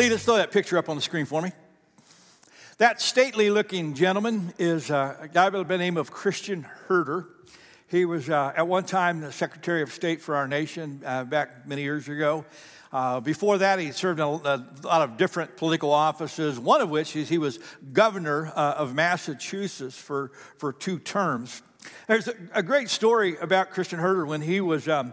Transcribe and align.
Lee, 0.00 0.08
let's 0.08 0.24
throw 0.24 0.36
that 0.36 0.50
picture 0.50 0.78
up 0.78 0.88
on 0.88 0.96
the 0.96 1.02
screen 1.02 1.26
for 1.26 1.42
me. 1.42 1.52
That 2.78 3.02
stately 3.02 3.50
looking 3.50 3.92
gentleman 3.92 4.54
is 4.58 4.88
a 4.88 5.28
guy 5.30 5.50
by 5.50 5.62
the 5.62 5.76
name 5.76 5.98
of 5.98 6.10
Christian 6.10 6.62
Herter. 6.62 7.26
He 7.86 8.06
was 8.06 8.30
uh, 8.30 8.54
at 8.56 8.66
one 8.66 8.84
time 8.84 9.20
the 9.20 9.30
Secretary 9.30 9.82
of 9.82 9.92
State 9.92 10.22
for 10.22 10.36
our 10.36 10.48
nation 10.48 11.02
uh, 11.04 11.24
back 11.24 11.66
many 11.66 11.82
years 11.82 12.08
ago. 12.08 12.46
Uh, 12.90 13.20
before 13.20 13.58
that, 13.58 13.78
he 13.78 13.92
served 13.92 14.20
in 14.20 14.24
a, 14.24 14.30
a, 14.30 14.66
lot 14.84 15.02
of 15.02 15.18
different 15.18 15.58
political 15.58 15.92
offices, 15.92 16.58
one 16.58 16.80
of 16.80 16.88
which 16.88 17.14
is 17.14 17.28
he 17.28 17.36
was 17.36 17.58
governor 17.92 18.50
uh, 18.56 18.76
of 18.78 18.94
Massachusetts 18.94 19.98
for, 19.98 20.32
for 20.56 20.72
two 20.72 20.98
terms. 20.98 21.60
There's 22.06 22.26
a, 22.26 22.34
a 22.54 22.62
great 22.62 22.88
story 22.88 23.36
about 23.36 23.72
Christian 23.72 23.98
Herter 23.98 24.24
when 24.24 24.40
he 24.40 24.62
was 24.62 24.88
um, 24.88 25.12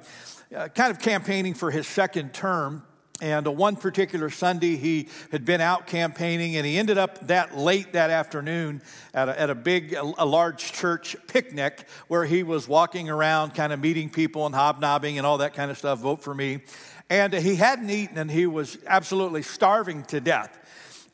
uh, 0.55 0.69
kind 0.69 0.91
of 0.91 0.99
campaigning 0.99 1.55
for 1.55 1.71
his 1.71 1.87
second 1.87 2.33
term. 2.33 2.83
And 3.19 3.47
one 3.47 3.75
particular 3.77 4.29
Sunday, 4.29 4.75
he 4.75 5.09
had 5.31 5.43
been 5.43 5.59
out 5.59 5.87
campaigning, 5.87 6.55
and 6.55 6.65
he 6.65 6.77
ended 6.77 6.99
up 6.99 7.27
that 7.27 7.57
late 7.57 7.93
that 7.93 8.11
afternoon 8.11 8.81
at 9.13 9.27
a, 9.27 9.39
at 9.39 9.49
a 9.49 9.55
big, 9.55 9.93
a, 9.93 10.25
large 10.25 10.71
church 10.71 11.15
picnic 11.27 11.87
where 12.07 12.25
he 12.25 12.43
was 12.43 12.67
walking 12.67 13.09
around, 13.09 13.55
kind 13.55 13.73
of 13.73 13.79
meeting 13.79 14.11
people 14.11 14.45
and 14.45 14.53
hobnobbing 14.53 15.17
and 15.17 15.25
all 15.25 15.39
that 15.39 15.55
kind 15.55 15.71
of 15.71 15.77
stuff. 15.79 15.99
Vote 15.99 16.21
for 16.21 16.35
me. 16.35 16.59
And 17.09 17.33
he 17.33 17.55
hadn't 17.55 17.89
eaten, 17.89 18.19
and 18.19 18.29
he 18.29 18.45
was 18.45 18.77
absolutely 18.85 19.41
starving 19.41 20.03
to 20.05 20.21
death. 20.21 20.55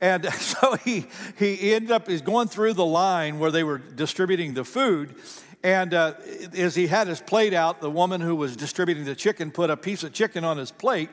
And 0.02 0.26
so 0.34 0.76
he, 0.76 1.06
he 1.38 1.74
ended 1.74 1.92
up, 1.92 2.10
he's 2.10 2.22
going 2.22 2.50
through 2.50 2.74
the 2.74 2.86
line 2.86 3.40
where 3.40 3.52
they 3.52 3.64
were 3.64 3.78
distributing 3.78 4.56
the 4.56 4.66
food. 4.66 5.16
And 5.64 5.94
uh, 5.94 6.16
as 6.58 6.76
he 6.76 6.88
had 6.88 7.08
his 7.08 7.22
plate 7.22 7.54
out, 7.54 7.80
the 7.80 7.90
woman 7.90 8.20
who 8.20 8.36
was 8.36 8.58
distributing 8.58 9.06
the 9.06 9.16
chicken 9.16 9.50
put 9.52 9.70
a 9.70 9.78
piece 9.78 10.04
of 10.04 10.12
chicken 10.12 10.44
on 10.44 10.58
his 10.58 10.72
plate. 10.72 11.10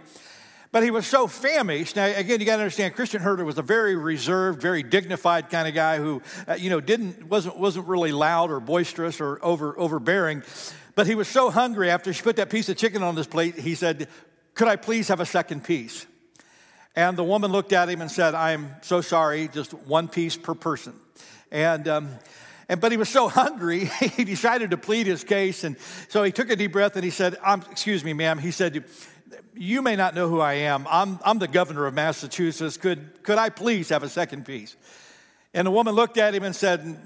But 0.73 0.85
he 0.85 0.93
was 0.93 1.07
so 1.07 1.27
famished. 1.27 1.97
Now, 1.97 2.07
again, 2.07 2.39
you 2.39 2.47
got 2.47 2.57
to 2.57 2.63
understand, 2.63 2.95
Christian 2.95 3.21
Herter 3.21 3.45
was 3.45 3.59
a 3.59 3.63
very 3.63 3.97
reserved, 3.97 4.63
very 4.63 4.85
dignified 4.85 5.51
kind 5.51 5.67
of 5.67 5.75
guy 5.75 5.99
who, 5.99 6.23
uh, 6.47 6.55
you 6.55 6.71
know, 6.71 6.81
didn't 6.81 7.25
wasn't 7.25 7.59
wasn't 7.59 7.89
really 7.89 8.13
loud 8.13 8.51
or 8.53 8.61
boisterous 8.61 9.21
or 9.21 9.45
over 9.45 9.79
overbearing. 9.79 10.45
But 10.95 11.09
he 11.09 11.17
was 11.17 11.27
so 11.27 11.51
hungry 11.51 11.91
after 11.91 12.13
she 12.13 12.23
put 12.23 12.37
that 12.37 12.51
piece 12.51 12.69
of 12.69 12.77
chicken 12.77 13.03
on 13.03 13.17
his 13.17 13.27
plate, 13.27 13.57
he 13.57 13.75
said, 13.75 14.09
"Could 14.55 14.69
I 14.69 14.77
please 14.77 15.09
have 15.09 15.19
a 15.19 15.27
second 15.27 15.65
piece?" 15.65 16.07
And 16.95 17.17
the 17.17 17.25
woman 17.25 17.51
looked 17.51 17.73
at 17.73 17.89
him 17.89 18.01
and 18.01 18.11
said, 18.11 18.37
"I'm 18.37 18.77
so 18.83 19.01
sorry, 19.01 19.49
just 19.49 19.75
one 19.75 20.07
piece 20.07 20.37
per 20.37 20.55
person." 20.55 20.95
And 21.51 21.89
um, 21.89 22.11
and, 22.71 22.81
but 22.81 22.93
he 22.93 22.97
was 22.97 23.09
so 23.09 23.29
hungry, 23.29 23.87
he 24.17 24.23
decided 24.23 24.71
to 24.71 24.77
plead 24.77 25.09
his 25.09 25.25
case. 25.25 25.65
And 25.65 25.77
so 26.09 26.23
he 26.23 26.31
took 26.31 26.51
a 26.51 26.57
deep 26.57 26.71
breath 26.71 26.95
and 26.95 27.05
he 27.05 27.11
said, 27.11 27.37
Excuse 27.69 28.05
me, 28.05 28.13
ma'am. 28.13 28.39
He 28.39 28.53
said, 28.53 28.85
you 29.55 29.83
may 29.83 29.97
not 29.97 30.15
know 30.15 30.29
who 30.29 30.41
I 30.41 30.55
am. 30.55 30.87
I'm, 30.91 31.19
I'm 31.25 31.39
the 31.39 31.49
governor 31.49 31.87
of 31.87 31.95
Massachusetts. 31.95 32.77
Could, 32.77 33.23
could 33.23 33.39
I 33.39 33.51
please 33.51 33.89
have 33.91 34.03
a 34.03 34.09
second 34.09 34.47
piece? 34.47 34.77
And 35.55 35.67
the 35.67 35.71
woman 35.71 35.95
looked 35.95 36.19
at 36.19 36.35
him 36.35 36.43
and 36.43 36.55
said, 36.55 36.99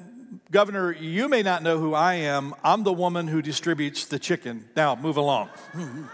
Governor, 0.51 0.93
you 0.93 1.29
may 1.29 1.43
not 1.43 1.63
know 1.63 1.79
who 1.79 1.95
I 1.95 2.15
am. 2.15 2.55
I'm 2.63 2.85
the 2.85 2.93
woman 2.93 3.27
who 3.27 3.43
distributes 3.43 4.05
the 4.07 4.19
chicken. 4.19 4.69
Now, 4.77 4.95
move 4.95 5.17
along. 5.17 5.49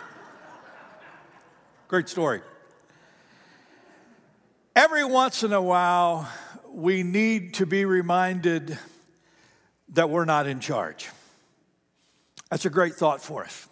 Great 1.89 2.09
story. 2.09 2.41
Every 4.77 5.05
once 5.05 5.43
in 5.43 5.53
a 5.53 5.61
while, 5.61 6.31
we 6.69 7.03
need 7.03 7.55
to 7.55 7.67
be 7.67 7.85
reminded 7.85 8.79
that 9.91 10.09
we're 10.09 10.25
not 10.25 10.47
in 10.47 10.61
charge. 10.61 11.09
That's 12.51 12.65
a 12.65 12.71
great 12.71 12.95
thought 12.95 13.21
for 13.21 13.45
us. 13.45 13.69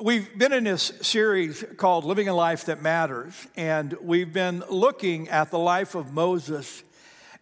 We've 0.00 0.38
been 0.38 0.54
in 0.54 0.64
this 0.64 0.94
series 1.02 1.62
called 1.76 2.06
Living 2.06 2.26
a 2.26 2.34
Life 2.34 2.64
That 2.64 2.80
Matters, 2.80 3.34
and 3.54 3.92
we've 4.00 4.32
been 4.32 4.64
looking 4.70 5.28
at 5.28 5.50
the 5.50 5.58
life 5.58 5.94
of 5.94 6.14
Moses 6.14 6.82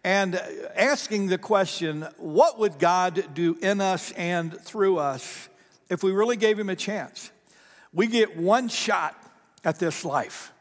and 0.03 0.35
asking 0.75 1.27
the 1.27 1.37
question 1.37 2.05
what 2.17 2.59
would 2.59 2.79
God 2.79 3.33
do 3.33 3.57
in 3.61 3.79
us 3.79 4.11
and 4.17 4.59
through 4.59 4.97
us 4.97 5.47
if 5.89 6.03
we 6.03 6.11
really 6.11 6.35
gave 6.35 6.59
Him 6.59 6.69
a 6.69 6.75
chance? 6.75 7.31
We 7.93 8.07
get 8.07 8.35
one 8.35 8.67
shot 8.67 9.15
at 9.63 9.79
this 9.79 10.03
life, 10.03 10.51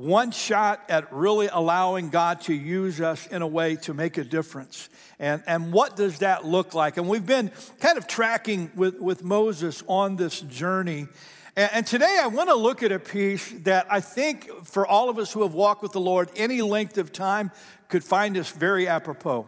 one 0.00 0.30
shot 0.30 0.82
at 0.88 1.12
really 1.12 1.48
allowing 1.52 2.08
God 2.08 2.40
to 2.42 2.54
use 2.54 3.00
us 3.00 3.26
in 3.26 3.42
a 3.42 3.46
way 3.46 3.76
to 3.76 3.92
make 3.92 4.16
a 4.16 4.24
difference. 4.24 4.88
And, 5.18 5.42
and 5.46 5.72
what 5.72 5.96
does 5.96 6.20
that 6.20 6.46
look 6.46 6.72
like? 6.74 6.96
And 6.96 7.08
we've 7.08 7.26
been 7.26 7.50
kind 7.80 7.98
of 7.98 8.06
tracking 8.06 8.70
with, 8.74 8.98
with 8.98 9.22
Moses 9.22 9.82
on 9.86 10.16
this 10.16 10.40
journey. 10.40 11.06
And, 11.54 11.70
and 11.72 11.86
today 11.86 12.18
I 12.20 12.28
want 12.28 12.48
to 12.48 12.54
look 12.54 12.82
at 12.82 12.92
a 12.92 12.98
piece 12.98 13.50
that 13.64 13.86
I 13.90 14.00
think 14.00 14.48
for 14.64 14.86
all 14.86 15.10
of 15.10 15.18
us 15.18 15.32
who 15.32 15.42
have 15.42 15.52
walked 15.52 15.82
with 15.82 15.92
the 15.92 16.00
Lord 16.00 16.30
any 16.34 16.62
length 16.62 16.96
of 16.96 17.12
time 17.12 17.50
could 17.88 18.02
find 18.02 18.36
us 18.38 18.50
very 18.50 18.88
apropos. 18.88 19.46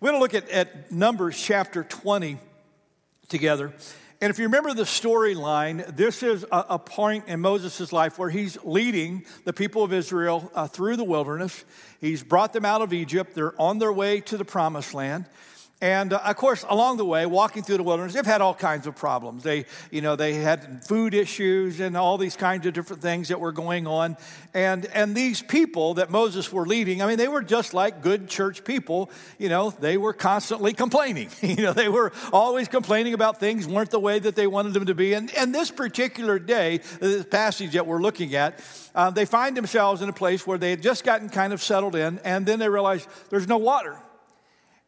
We're 0.00 0.10
going 0.10 0.18
to 0.18 0.22
look 0.22 0.34
at, 0.34 0.50
at 0.50 0.92
Numbers 0.92 1.40
chapter 1.40 1.84
20 1.84 2.38
together. 3.28 3.72
And 4.22 4.28
if 4.28 4.38
you 4.38 4.44
remember 4.44 4.74
the 4.74 4.82
storyline, 4.82 5.96
this 5.96 6.22
is 6.22 6.44
a, 6.52 6.66
a, 6.70 6.78
point 6.78 7.24
in 7.26 7.40
Moses' 7.40 7.90
life 7.90 8.18
where 8.18 8.28
he's 8.28 8.58
leading 8.64 9.24
the 9.44 9.54
people 9.54 9.82
of 9.82 9.94
Israel 9.94 10.50
uh, 10.54 10.66
through 10.66 10.96
the 10.96 11.04
wilderness. 11.04 11.64
He's 12.02 12.22
brought 12.22 12.52
them 12.52 12.66
out 12.66 12.82
of 12.82 12.92
Egypt. 12.92 13.34
They're 13.34 13.58
on 13.58 13.78
their 13.78 13.92
way 13.92 14.20
to 14.20 14.36
the 14.36 14.44
promised 14.44 14.92
land. 14.92 15.24
And 15.82 16.12
uh, 16.12 16.20
of 16.24 16.36
course, 16.36 16.64
along 16.68 16.98
the 16.98 17.06
way, 17.06 17.24
walking 17.24 17.62
through 17.62 17.78
the 17.78 17.82
wilderness, 17.82 18.12
they've 18.12 18.26
had 18.26 18.42
all 18.42 18.54
kinds 18.54 18.86
of 18.86 18.94
problems. 18.96 19.42
They, 19.42 19.64
you 19.90 20.02
know, 20.02 20.14
they 20.14 20.34
had 20.34 20.84
food 20.84 21.14
issues 21.14 21.80
and 21.80 21.96
all 21.96 22.18
these 22.18 22.36
kinds 22.36 22.66
of 22.66 22.74
different 22.74 23.00
things 23.00 23.28
that 23.28 23.40
were 23.40 23.52
going 23.52 23.86
on. 23.86 24.18
And, 24.52 24.84
and 24.86 25.14
these 25.14 25.40
people 25.40 25.94
that 25.94 26.10
Moses 26.10 26.52
were 26.52 26.66
leading, 26.66 27.00
I 27.00 27.06
mean, 27.06 27.16
they 27.16 27.28
were 27.28 27.42
just 27.42 27.72
like 27.72 28.02
good 28.02 28.28
church 28.28 28.62
people. 28.62 29.10
You 29.38 29.48
know, 29.48 29.70
they 29.70 29.96
were 29.96 30.12
constantly 30.12 30.74
complaining. 30.74 31.30
you 31.40 31.56
know, 31.56 31.72
they 31.72 31.88
were 31.88 32.12
always 32.30 32.68
complaining 32.68 33.14
about 33.14 33.40
things 33.40 33.66
weren't 33.66 33.90
the 33.90 34.00
way 34.00 34.18
that 34.18 34.36
they 34.36 34.46
wanted 34.46 34.74
them 34.74 34.84
to 34.86 34.94
be. 34.94 35.14
And, 35.14 35.34
and 35.34 35.54
this 35.54 35.70
particular 35.70 36.38
day, 36.38 36.80
this 37.00 37.24
passage 37.24 37.72
that 37.72 37.86
we're 37.86 38.02
looking 38.02 38.34
at, 38.34 38.60
uh, 38.94 39.10
they 39.10 39.24
find 39.24 39.56
themselves 39.56 40.02
in 40.02 40.10
a 40.10 40.12
place 40.12 40.46
where 40.46 40.58
they 40.58 40.70
had 40.70 40.82
just 40.82 41.04
gotten 41.04 41.30
kind 41.30 41.54
of 41.54 41.62
settled 41.62 41.94
in, 41.94 42.18
and 42.18 42.44
then 42.44 42.58
they 42.58 42.68
realize 42.68 43.06
there's 43.30 43.48
no 43.48 43.56
water. 43.56 43.96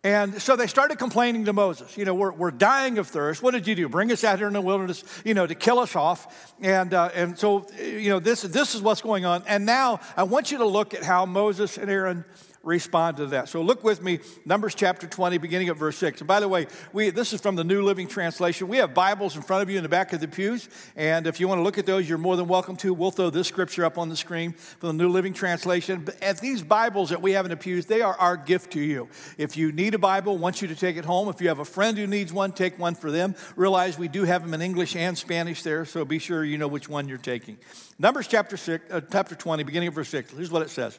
And 0.05 0.43
so 0.43 0.57
they 0.57 0.67
started 0.67 0.99
complaining 0.99 1.45
to 1.45 1.53
Moses. 1.53 1.97
You 1.97 2.05
know, 2.05 2.15
we're, 2.15 2.33
we're 2.33 2.51
dying 2.51 2.99
of 2.99 3.07
thirst. 3.07 3.41
What 3.41 3.53
did 3.53 3.69
you 3.69 3.77
do? 3.77 3.89
Bring 3.89 4.11
us 4.11 4.25
out 4.25 4.39
here 4.39 4.49
in 4.49 4.53
the 4.53 4.61
wilderness, 4.61 5.05
you 5.25 5.33
know, 5.33 5.47
to 5.47 5.55
kill 5.55 5.79
us 5.79 5.95
off. 5.95 6.53
And, 6.61 6.93
uh, 6.93 7.11
and 7.15 7.39
so, 7.39 7.69
you 7.81 8.11
know, 8.11 8.19
this, 8.19 8.43
this 8.43 8.75
is 8.75 8.83
what's 8.83 9.01
going 9.01 9.25
on. 9.25 9.45
And 9.47 9.65
now 9.65 10.01
I 10.17 10.25
want 10.25 10.51
you 10.51 10.59
to 10.59 10.67
look 10.67 10.93
at 10.93 11.05
how 11.05 11.25
Moses 11.25 11.79
and 11.79 11.89
Aaron 11.89 12.25
respond 12.63 13.17
to 13.17 13.27
that. 13.27 13.49
So 13.49 13.63
look 13.63 13.83
with 13.83 14.03
me, 14.03 14.21
Numbers 14.45 14.75
chapter 14.75 15.07
20, 15.07 15.39
beginning 15.39 15.69
at 15.69 15.77
verse 15.77 15.97
6. 15.99 16.21
And 16.21 16.29
by 16.29 16.41
the 16.41 16.49
way, 16.49 16.67
we, 16.93 17.11
this 17.11 17.33
is 17.33 17.41
from 17.41 17.57
the 17.57 17.65
New 17.65 17.83
Living 17.83 18.07
Translation. 18.07 18.69
We 18.69 18.77
have 18.77 18.95
Bibles 18.95 19.37
in 19.37 19.43
front 19.43 19.63
of 19.63 19.71
you 19.71 19.77
in 19.77 19.83
the 19.83 19.89
back 19.89 20.13
of 20.13 20.21
the 20.21 20.29
pews. 20.29 20.69
And 20.97 21.27
if 21.27 21.41
you 21.41 21.49
want 21.49 21.59
to 21.59 21.63
look 21.63 21.79
at 21.79 21.87
those, 21.87 22.09
you're 22.09 22.19
more 22.19 22.37
than 22.37 22.47
welcome 22.47 22.77
to. 22.77 22.95
We'll 22.95 23.11
throw 23.11 23.31
this 23.31 23.49
scripture 23.49 23.85
up 23.85 23.99
on 23.99 24.09
the 24.09 24.17
screen 24.17 24.53
from 24.53 24.97
the 24.97 25.05
New 25.05 25.11
Living 25.11 25.33
Translation. 25.33 26.03
But 26.05 26.23
at 26.23 26.41
these 26.41 26.63
Bibles 26.63 27.11
that 27.11 27.21
we 27.21 27.33
have 27.33 27.45
in 27.45 27.51
the 27.51 27.57
pews, 27.57 27.87
they 27.87 28.01
are 28.01 28.15
our 28.15 28.37
gift 28.37 28.73
to 28.73 28.81
you. 28.81 29.09
If 29.39 29.57
you 29.57 29.73
need 29.73 29.95
a 29.95 29.99
Bible, 29.99 30.39
want 30.39 30.63
you 30.63 30.69
to 30.69 30.77
take 30.77 30.97
it 30.97 31.05
home. 31.05 31.29
If 31.29 31.41
you 31.41 31.49
have 31.49 31.59
a 31.59 31.65
friend 31.65 31.99
who 31.99 32.07
needs 32.07 32.33
one, 32.33 32.53
take 32.53 32.79
one 32.79 32.95
for 32.95 33.11
them. 33.11 33.35
Realize 33.57 33.99
we 33.99 34.09
do 34.09 34.25
have 34.25 34.43
them 34.43 34.55
in 34.55 34.63
English 34.63 34.95
and 34.95 35.19
Spanish 35.19 35.63
there, 35.63 35.85
so 35.85 36.05
be 36.05 36.19
sure 36.19 36.45
you 36.45 36.59
know 36.59 36.69
which 36.69 36.89
one 36.89 37.09
you're 37.09 37.19
taking. 37.19 37.59
Numbers 37.99 38.29
chapter, 38.29 38.57
six, 38.57 38.85
uh, 38.91 39.01
chapter 39.01 39.35
20, 39.35 39.63
beginning 39.65 39.89
of 39.89 39.95
verse 39.95 40.09
6. 40.09 40.33
Here's 40.33 40.51
what 40.51 40.63
it 40.63 40.71
says. 40.71 40.99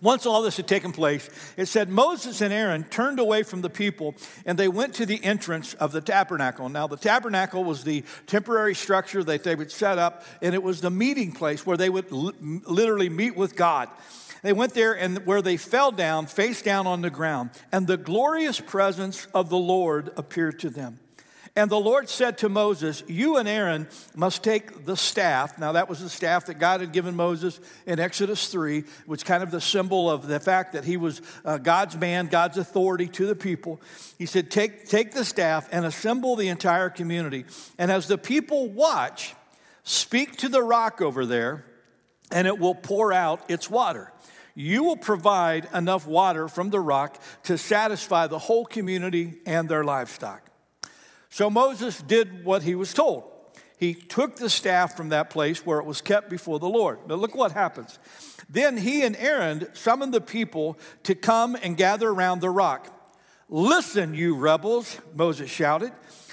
Once 0.00 0.24
all 0.24 0.42
this 0.42 0.56
had 0.56 0.66
taken 0.66 0.92
place, 0.92 1.28
it 1.56 1.66
said 1.66 1.88
Moses 1.88 2.40
and 2.40 2.52
Aaron 2.52 2.84
turned 2.84 3.18
away 3.18 3.42
from 3.42 3.60
the 3.60 3.70
people 3.70 4.14
and 4.46 4.58
they 4.58 4.68
went 4.68 4.94
to 4.94 5.06
the 5.06 5.22
entrance 5.22 5.74
of 5.74 5.92
the 5.92 6.00
tabernacle. 6.00 6.68
Now, 6.68 6.86
the 6.86 6.96
tabernacle 6.96 7.64
was 7.64 7.84
the 7.84 8.04
temporary 8.26 8.74
structure 8.74 9.22
that 9.24 9.44
they 9.44 9.54
would 9.54 9.70
set 9.70 9.98
up, 9.98 10.24
and 10.40 10.54
it 10.54 10.62
was 10.62 10.80
the 10.80 10.90
meeting 10.90 11.32
place 11.32 11.66
where 11.66 11.76
they 11.76 11.90
would 11.90 12.10
literally 12.10 13.08
meet 13.08 13.36
with 13.36 13.56
God. 13.56 13.88
They 14.42 14.52
went 14.54 14.72
there 14.72 14.94
and 14.96 15.26
where 15.26 15.42
they 15.42 15.56
fell 15.58 15.92
down, 15.92 16.26
face 16.26 16.62
down 16.62 16.86
on 16.86 17.02
the 17.02 17.10
ground, 17.10 17.50
and 17.72 17.86
the 17.86 17.98
glorious 17.98 18.58
presence 18.58 19.26
of 19.34 19.50
the 19.50 19.58
Lord 19.58 20.10
appeared 20.16 20.58
to 20.60 20.70
them. 20.70 20.98
And 21.56 21.68
the 21.68 21.80
Lord 21.80 22.08
said 22.08 22.38
to 22.38 22.48
Moses, 22.48 23.02
You 23.08 23.36
and 23.36 23.48
Aaron 23.48 23.88
must 24.14 24.44
take 24.44 24.84
the 24.84 24.96
staff. 24.96 25.58
Now, 25.58 25.72
that 25.72 25.88
was 25.88 26.00
the 26.00 26.08
staff 26.08 26.46
that 26.46 26.60
God 26.60 26.80
had 26.80 26.92
given 26.92 27.16
Moses 27.16 27.58
in 27.86 27.98
Exodus 27.98 28.48
3, 28.48 28.84
which 29.06 29.24
kind 29.24 29.42
of 29.42 29.50
the 29.50 29.60
symbol 29.60 30.08
of 30.08 30.28
the 30.28 30.38
fact 30.38 30.74
that 30.74 30.84
he 30.84 30.96
was 30.96 31.20
uh, 31.44 31.58
God's 31.58 31.96
man, 31.96 32.28
God's 32.28 32.56
authority 32.56 33.08
to 33.08 33.26
the 33.26 33.34
people. 33.34 33.80
He 34.16 34.26
said, 34.26 34.50
take, 34.50 34.86
take 34.86 35.12
the 35.12 35.24
staff 35.24 35.68
and 35.72 35.84
assemble 35.84 36.36
the 36.36 36.48
entire 36.48 36.88
community. 36.88 37.44
And 37.78 37.90
as 37.90 38.06
the 38.06 38.18
people 38.18 38.68
watch, 38.68 39.34
speak 39.82 40.36
to 40.38 40.48
the 40.48 40.62
rock 40.62 41.02
over 41.02 41.26
there, 41.26 41.64
and 42.30 42.46
it 42.46 42.60
will 42.60 42.76
pour 42.76 43.12
out 43.12 43.50
its 43.50 43.68
water 43.68 44.12
you 44.56 44.82
will 44.82 44.96
provide 44.96 45.68
enough 45.72 46.06
water 46.06 46.48
from 46.48 46.70
the 46.70 46.80
rock 46.80 47.18
to 47.44 47.56
satisfy 47.56 48.26
the 48.26 48.38
whole 48.38 48.66
community 48.66 49.38
and 49.46 49.68
their 49.68 49.84
livestock. 49.84 50.49
So 51.30 51.48
Moses 51.48 52.02
did 52.02 52.44
what 52.44 52.62
he 52.62 52.74
was 52.74 52.92
told. 52.92 53.24
He 53.78 53.94
took 53.94 54.36
the 54.36 54.50
staff 54.50 54.94
from 54.94 55.08
that 55.08 55.30
place 55.30 55.64
where 55.64 55.78
it 55.78 55.86
was 55.86 56.02
kept 56.02 56.28
before 56.28 56.58
the 56.58 56.68
Lord. 56.68 56.98
Now, 57.08 57.14
look 57.14 57.34
what 57.34 57.52
happens. 57.52 57.98
Then 58.50 58.76
he 58.76 59.02
and 59.02 59.16
Aaron 59.16 59.68
summoned 59.72 60.12
the 60.12 60.20
people 60.20 60.78
to 61.04 61.14
come 61.14 61.56
and 61.62 61.78
gather 61.78 62.10
around 62.10 62.40
the 62.40 62.50
rock. 62.50 62.94
Listen, 63.48 64.12
you 64.12 64.36
rebels, 64.36 65.00
Moses 65.14 65.48
shouted. 65.48 65.92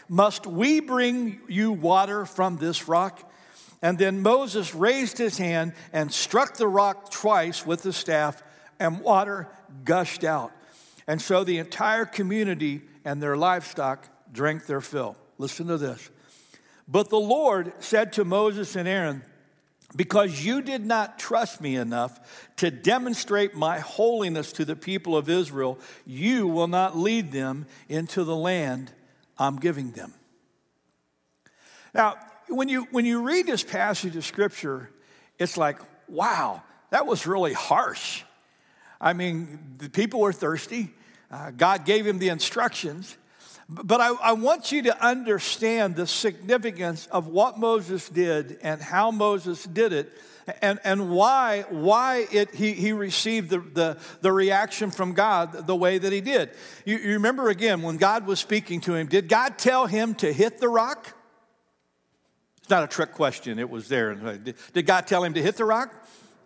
Must 0.09 0.45
we 0.45 0.81
bring 0.81 1.39
you 1.47 1.71
water 1.71 2.25
from 2.25 2.57
this 2.57 2.87
rock? 2.89 3.31
And 3.81 3.97
then 3.97 4.21
Moses 4.21 4.75
raised 4.75 5.17
his 5.17 5.37
hand 5.37 5.73
and 5.93 6.11
struck 6.11 6.55
the 6.55 6.67
rock 6.67 7.11
twice 7.11 7.65
with 7.65 7.83
the 7.83 7.93
staff, 7.93 8.43
and 8.79 8.99
water 8.99 9.47
gushed 9.85 10.23
out. 10.23 10.51
And 11.07 11.21
so 11.21 11.43
the 11.43 11.59
entire 11.59 12.05
community 12.05 12.81
and 13.05 13.21
their 13.21 13.37
livestock 13.37 14.09
drank 14.31 14.65
their 14.65 14.81
fill. 14.81 15.15
Listen 15.37 15.67
to 15.67 15.77
this. 15.77 16.09
But 16.87 17.09
the 17.09 17.19
Lord 17.19 17.73
said 17.79 18.13
to 18.13 18.25
Moses 18.25 18.75
and 18.75 18.87
Aaron, 18.87 19.23
because 19.95 20.43
you 20.43 20.61
did 20.61 20.85
not 20.85 21.17
trust 21.17 21.61
me 21.61 21.75
enough 21.75 22.49
to 22.57 22.69
demonstrate 22.69 23.55
my 23.55 23.79
holiness 23.79 24.51
to 24.53 24.65
the 24.65 24.75
people 24.75 25.15
of 25.15 25.29
Israel, 25.29 25.79
you 26.05 26.47
will 26.47 26.67
not 26.67 26.97
lead 26.97 27.31
them 27.31 27.65
into 27.87 28.23
the 28.23 28.35
land 28.35 28.91
I'm 29.37 29.57
giving 29.57 29.91
them. 29.91 30.13
Now, 31.93 32.15
when 32.49 32.69
you, 32.69 32.87
when 32.91 33.05
you 33.05 33.21
read 33.21 33.47
this 33.47 33.63
passage 33.63 34.15
of 34.15 34.25
scripture, 34.25 34.89
it's 35.39 35.57
like, 35.57 35.79
wow, 36.07 36.61
that 36.89 37.05
was 37.05 37.27
really 37.27 37.53
harsh. 37.53 38.23
I 38.99 39.13
mean, 39.13 39.75
the 39.77 39.89
people 39.89 40.19
were 40.19 40.33
thirsty. 40.33 40.89
Uh, 41.29 41.51
God 41.51 41.85
gave 41.85 42.05
him 42.05 42.19
the 42.19 42.29
instructions. 42.29 43.17
But 43.69 43.99
I, 43.99 44.13
I, 44.13 44.31
want 44.31 44.71
you 44.71 44.83
to 44.83 45.05
understand 45.05 45.97
the 45.97 46.07
significance 46.07 47.05
of 47.07 47.27
what 47.27 47.59
Moses 47.59 48.07
did 48.07 48.59
and 48.61 48.81
how 48.81 49.11
Moses 49.11 49.65
did 49.65 49.91
it 49.91 50.09
and, 50.61 50.79
and 50.85 51.09
why, 51.09 51.65
why 51.69 52.27
it, 52.31 52.55
he, 52.55 52.71
he 52.71 52.93
received 52.93 53.49
the, 53.49 53.59
the, 53.59 53.97
the 54.21 54.31
reaction 54.31 54.89
from 54.89 55.11
God 55.13 55.67
the 55.67 55.75
way 55.75 55.97
that 55.97 56.13
he 56.13 56.21
did. 56.21 56.51
You, 56.85 56.97
you 56.97 57.13
remember 57.13 57.49
again, 57.49 57.81
when 57.81 57.97
God 57.97 58.25
was 58.25 58.39
speaking 58.39 58.79
to 58.81 58.95
him, 58.95 59.07
did 59.07 59.27
God 59.27 59.57
tell 59.57 59.85
him 59.85 60.15
to 60.15 60.31
hit 60.31 60.59
the 60.59 60.69
rock? 60.69 61.13
It's 62.59 62.69
not 62.69 62.83
a 62.83 62.87
trick 62.87 63.11
question, 63.11 63.59
it 63.59 63.69
was 63.69 63.89
there. 63.89 64.15
Did 64.15 64.85
God 64.85 65.07
tell 65.07 65.25
him 65.25 65.33
to 65.33 65.41
hit 65.41 65.57
the 65.57 65.65
rock? 65.65 65.93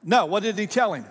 No, 0.03 0.25
what 0.25 0.41
did 0.41 0.57
he 0.57 0.65
tell 0.65 0.93
him? 0.93 1.05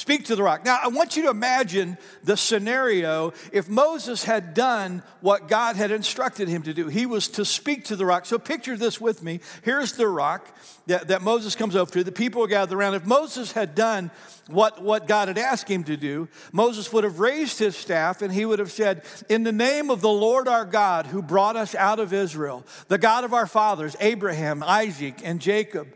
Speak 0.00 0.24
to 0.24 0.34
the 0.34 0.42
rock. 0.42 0.64
Now, 0.64 0.80
I 0.82 0.88
want 0.88 1.14
you 1.14 1.24
to 1.24 1.28
imagine 1.28 1.98
the 2.24 2.34
scenario 2.34 3.34
if 3.52 3.68
Moses 3.68 4.24
had 4.24 4.54
done 4.54 5.02
what 5.20 5.46
God 5.46 5.76
had 5.76 5.90
instructed 5.90 6.48
him 6.48 6.62
to 6.62 6.72
do. 6.72 6.88
He 6.88 7.04
was 7.04 7.28
to 7.28 7.44
speak 7.44 7.84
to 7.84 7.96
the 7.96 8.06
rock. 8.06 8.24
So, 8.24 8.38
picture 8.38 8.78
this 8.78 8.98
with 8.98 9.22
me. 9.22 9.40
Here's 9.60 9.92
the 9.92 10.08
rock 10.08 10.56
that, 10.86 11.08
that 11.08 11.20
Moses 11.20 11.54
comes 11.54 11.76
over 11.76 11.92
to. 11.92 12.02
The 12.02 12.12
people 12.12 12.42
are 12.42 12.46
gathered 12.46 12.78
around. 12.78 12.94
If 12.94 13.04
Moses 13.04 13.52
had 13.52 13.74
done 13.74 14.10
what, 14.46 14.82
what 14.82 15.06
God 15.06 15.28
had 15.28 15.36
asked 15.36 15.68
him 15.68 15.84
to 15.84 15.98
do, 15.98 16.28
Moses 16.50 16.90
would 16.94 17.04
have 17.04 17.20
raised 17.20 17.58
his 17.58 17.76
staff 17.76 18.22
and 18.22 18.32
he 18.32 18.46
would 18.46 18.58
have 18.58 18.72
said, 18.72 19.02
In 19.28 19.42
the 19.42 19.52
name 19.52 19.90
of 19.90 20.00
the 20.00 20.08
Lord 20.08 20.48
our 20.48 20.64
God, 20.64 21.08
who 21.08 21.20
brought 21.20 21.56
us 21.56 21.74
out 21.74 22.00
of 22.00 22.14
Israel, 22.14 22.64
the 22.88 22.96
God 22.96 23.24
of 23.24 23.34
our 23.34 23.46
fathers, 23.46 23.96
Abraham, 24.00 24.62
Isaac, 24.62 25.20
and 25.22 25.42
Jacob, 25.42 25.88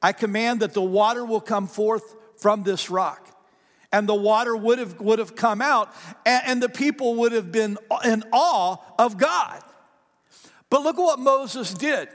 I 0.00 0.12
command 0.12 0.60
that 0.60 0.72
the 0.72 0.80
water 0.80 1.26
will 1.26 1.42
come 1.42 1.66
forth 1.66 2.16
from 2.38 2.62
this 2.62 2.88
rock. 2.88 3.32
And 3.94 4.08
the 4.08 4.14
water 4.14 4.56
would 4.56 4.80
have, 4.80 4.98
would 4.98 5.20
have 5.20 5.36
come 5.36 5.62
out, 5.62 5.94
and, 6.26 6.42
and 6.46 6.62
the 6.62 6.68
people 6.68 7.14
would 7.14 7.30
have 7.30 7.52
been 7.52 7.78
in 8.04 8.24
awe 8.32 8.78
of 8.98 9.18
God. 9.18 9.62
But 10.68 10.82
look 10.82 10.98
at 10.98 11.02
what 11.02 11.20
Moses 11.20 11.72
did. 11.72 12.08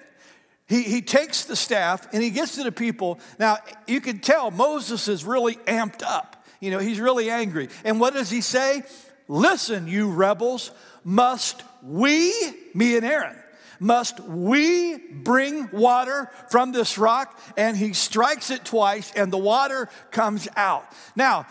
He, 0.68 0.84
he 0.84 1.02
takes 1.02 1.46
the 1.46 1.56
staff 1.56 2.06
and 2.12 2.22
he 2.22 2.32
gets 2.32 2.56
to 2.56 2.64
the 2.64 2.72
people. 2.74 3.22
Now, 3.40 3.60
you 3.88 4.02
can 4.02 4.20
tell 4.20 4.52
Moses 4.52 5.08
is 5.08 5.24
really 5.24 5.56
amped 5.56 6.04
up. 6.04 6.46
You 6.60 6.72
know, 6.72 6.80
he's 6.80 7.00
really 7.00 7.30
angry. 7.30 7.70
And 7.86 7.98
what 7.98 8.14
does 8.14 8.30
he 8.30 8.42
say? 8.42 8.84
Listen, 9.30 9.88
you 9.88 10.12
rebels, 10.12 10.72
must 11.06 11.64
we, 11.82 12.34
me 12.74 12.98
and 12.98 13.06
Aaron, 13.06 13.38
must 13.80 14.20
we 14.20 14.98
bring 14.98 15.70
water 15.72 16.30
from 16.50 16.72
this 16.72 16.98
rock? 16.98 17.40
And 17.58 17.78
he 17.78 17.94
strikes 17.94 18.52
it 18.52 18.66
twice, 18.66 19.12
and 19.16 19.32
the 19.32 19.38
water 19.38 19.90
comes 20.12 20.48
out. 20.56 20.86
Now, 21.16 21.48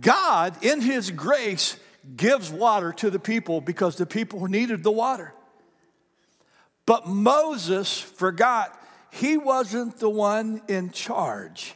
God, 0.00 0.62
in 0.62 0.80
his 0.80 1.10
grace, 1.10 1.76
gives 2.16 2.50
water 2.50 2.92
to 2.94 3.10
the 3.10 3.18
people 3.18 3.60
because 3.60 3.96
the 3.96 4.06
people 4.06 4.46
needed 4.46 4.82
the 4.82 4.90
water. 4.90 5.32
But 6.86 7.06
Moses 7.06 7.98
forgot 7.98 8.78
he 9.10 9.36
wasn't 9.36 9.98
the 9.98 10.08
one 10.10 10.62
in 10.68 10.90
charge, 10.90 11.74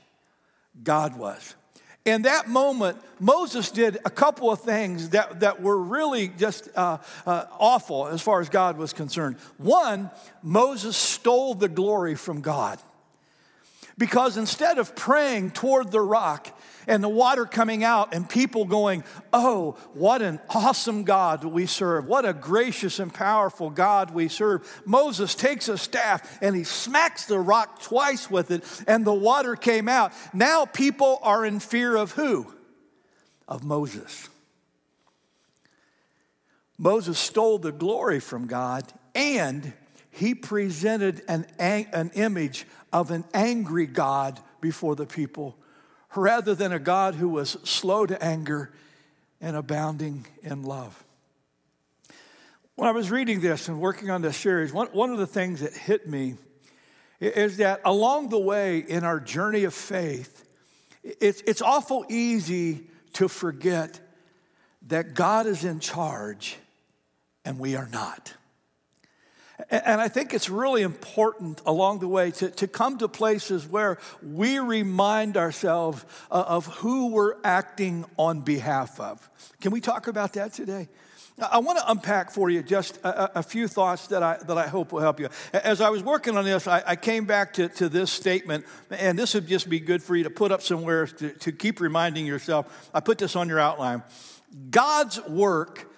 God 0.83 1.19
was. 1.19 1.55
In 2.05 2.23
that 2.23 2.49
moment, 2.49 2.99
Moses 3.21 3.71
did 3.71 3.99
a 4.05 4.11
couple 4.11 4.51
of 4.51 4.61
things 4.61 5.11
that, 5.11 5.41
that 5.41 5.63
were 5.63 5.79
really 5.79 6.29
just 6.29 6.69
uh, 6.75 6.99
uh, 7.25 7.45
awful 7.59 8.09
as 8.09 8.21
far 8.21 8.41
as 8.41 8.49
God 8.49 8.77
was 8.77 8.93
concerned. 8.93 9.37
One, 9.57 10.11
Moses 10.43 10.97
stole 10.97 11.55
the 11.55 11.69
glory 11.69 12.17
from 12.17 12.41
God. 12.41 12.81
Because 13.97 14.37
instead 14.37 14.79
of 14.79 14.97
praying 14.97 15.53
toward 15.53 15.93
the 15.93 16.01
rock 16.01 16.49
and 16.87 17.03
the 17.03 17.09
water 17.09 17.45
coming 17.45 17.85
out 17.85 18.15
and 18.15 18.29
people 18.29 18.65
going, 18.65 19.05
Oh, 19.33 19.73
what 19.95 20.23
an 20.23 20.41
awesome 20.49 21.05
God 21.05 21.45
we 21.45 21.67
serve. 21.67 22.07
What 22.07 22.25
a 22.25 22.33
gracious 22.33 22.99
and 22.99 23.13
powerful 23.13 23.71
God 23.71 24.13
we 24.13 24.29
serve. 24.29 24.83
Moses 24.85 25.35
takes 25.35 25.69
a 25.69 25.79
staff 25.79 26.39
and 26.43 26.57
he 26.57 26.65
smacks 26.65 27.27
the 27.27 27.39
rock 27.39 27.81
twice 27.83 28.31
with 28.31 28.51
it 28.51 28.65
and 28.87 29.05
the 29.05 29.15
water 29.15 29.57
came 29.57 29.89
out. 29.89 30.13
Now 30.33 30.65
people 30.65 31.19
are 31.23 31.45
in 31.45 31.61
fear 31.61 31.97
of 31.97 32.13
who? 32.13 32.53
Of 33.49 33.65
Moses. 33.65 34.29
Moses 36.79 37.19
stole 37.19 37.59
the 37.59 37.73
glory 37.73 38.21
from 38.21 38.47
God 38.47 38.93
and 39.15 39.73
he 40.11 40.35
presented 40.35 41.23
an, 41.29 41.47
an 41.59 42.11
image 42.15 42.67
of 42.93 43.11
an 43.11 43.25
angry 43.33 43.87
God 43.87 44.41
before 44.61 44.95
the 44.95 45.07
people 45.07 45.57
rather 46.15 46.55
than 46.55 46.73
a 46.73 46.79
God 46.79 47.15
who 47.15 47.29
was 47.29 47.57
slow 47.65 48.07
to 48.07 48.23
anger 48.23 48.73
and 49.41 49.57
abounding 49.57 50.27
in 50.43 50.63
love. 50.63 51.03
When 52.75 52.89
I 52.89 52.93
was 52.93 53.11
reading 53.11 53.41
this 53.41 53.69
and 53.69 53.81
working 53.81 54.11
on 54.11 54.23
this 54.23 54.37
series, 54.37 54.73
one, 54.73 54.89
one 54.89 55.11
of 55.11 55.19
the 55.19 55.27
things 55.27 55.61
that 55.61 55.75
hit 55.75 56.09
me 56.09 56.37
is 57.21 57.59
that 57.59 57.81
along 57.85 58.31
the 58.31 58.39
way 58.39 58.79
in 58.79 59.05
our 59.05 59.21
journey 59.21 59.65
of 59.65 59.75
faith, 59.75 60.49
it's, 61.03 61.43
it's 61.47 61.63
awful 61.63 62.05
easy 62.09 62.89
to 63.15 63.29
forget 63.29 64.01
that 64.89 65.15
God 65.15 65.47
is 65.47 65.65
in 65.65 65.81
charge 65.81 66.57
and 67.45 67.59
we 67.59 67.77
are 67.77 67.89
not. 67.93 68.33
And 69.71 70.01
I 70.01 70.09
think 70.09 70.35
it's 70.35 70.49
really 70.49 70.83
important 70.83 71.61
along 71.67 72.01
the 72.01 72.09
way 72.09 72.31
to, 72.33 72.51
to 72.51 72.67
come 72.67 72.99
to 72.99 73.09
places 73.09 73.67
where 73.67 73.99
we 74.23 74.59
remind 74.59 75.37
ourselves 75.37 76.05
uh, 76.31 76.45
of 76.47 76.67
who 76.67 77.09
we're 77.09 77.37
acting 77.45 78.05
on 78.19 78.41
behalf 78.41 78.99
of. 78.99 79.29
Can 79.61 79.73
we 79.73 79.81
talk 79.81 80.07
about 80.07 80.33
that 80.35 80.53
today? 80.53 80.89
I 81.51 81.59
want 81.59 81.79
to 81.79 81.91
unpack 81.91 82.31
for 82.31 82.51
you 82.51 82.63
just 82.63 82.99
a, 82.99 83.39
a, 83.39 83.43
few 83.43 83.67
thoughts 83.67 84.09
that 84.09 84.23
I, 84.23 84.37
that 84.47 84.59
I 84.59 84.69
hope 84.69 84.93
will 84.93 85.01
help 85.01 85.19
you. 85.19 85.29
As 85.53 85.81
I 85.81 85.89
was 85.89 86.03
working 86.03 86.37
on 86.37 86.45
this, 86.45 86.67
I, 86.67 86.83
I, 86.87 86.97
came 86.97 87.25
back 87.25 87.55
to, 87.55 87.69
to 87.71 87.89
this 87.89 88.11
statement, 88.11 88.67
and 88.91 89.19
this 89.19 89.33
would 89.35 89.49
just 89.49 89.69
be 89.69 89.81
good 89.81 90.03
for 90.03 90.15
you 90.15 90.25
to 90.25 90.31
put 90.31 90.53
up 90.53 90.61
somewhere 90.61 91.07
to, 91.07 91.31
to 91.31 91.53
keep 91.53 91.81
reminding 91.81 92.27
yourself. 92.27 92.91
I 92.93 93.01
put 93.01 93.19
this 93.19 93.35
on 93.35 93.49
your 93.49 93.59
outline. 93.59 94.03
God's 94.71 95.21
work 95.27 95.91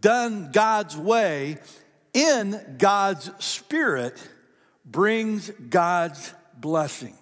done 0.00 0.50
God's 0.52 0.96
way 0.96 1.58
in 2.12 2.76
God's 2.78 3.30
Spirit 3.44 4.20
brings 4.84 5.50
God's 5.50 6.32
blessing. 6.56 7.14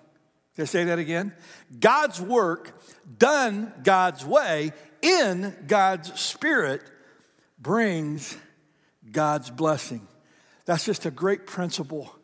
Can 0.54 0.62
I 0.62 0.66
say 0.66 0.84
that 0.84 0.98
again? 0.98 1.32
God's 1.78 2.20
work 2.20 2.80
done 3.18 3.72
God's 3.82 4.24
way 4.24 4.72
in 5.02 5.54
God's 5.66 6.18
Spirit 6.18 6.82
brings 7.60 8.36
God's 9.10 9.50
blessing. 9.50 10.06
That's 10.64 10.84
just 10.84 11.06
a 11.06 11.10
great 11.10 11.46
principle 11.46 12.14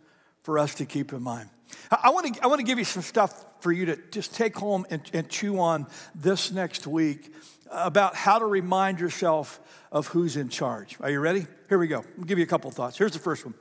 for 0.43 0.59
us 0.59 0.75
to 0.77 0.85
keep 0.85 1.13
in 1.13 1.23
mind. 1.23 1.49
I 1.91 2.11
want 2.11 2.35
to, 2.35 2.43
I 2.43 2.47
want 2.47 2.61
to 2.61 2.67
give 2.67 2.79
you 2.79 2.85
some 2.85 3.03
stuff 3.03 3.45
for 3.61 3.73
you 3.73 3.87
to 3.87 3.99
just 4.11 4.35
take 4.35 4.57
home 4.57 4.87
and, 4.91 5.03
and 5.13 5.29
chew 5.29 5.59
on 5.59 5.87
this 6.15 6.53
next 6.53 6.87
week 6.87 7.33
about 7.71 8.15
how 8.15 8.39
to 8.39 8.47
remind 8.47 9.01
yourself 9.01 9.61
of 9.91 10.07
who's 10.09 10.37
in 10.37 10.49
charge. 10.49 10.97
Are 11.01 11.11
you 11.11 11.21
ready? 11.21 11.47
Here 11.69 11.79
we 11.79 11.87
go. 11.87 12.05
I'll 12.19 12.25
give 12.25 12.39
you 12.39 12.45
a 12.45 12.49
couple 12.49 12.71
thoughts. 12.71 12.99
Here's 12.99 13.13
the 13.13 13.19
first 13.19 13.45
one. 13.45 13.55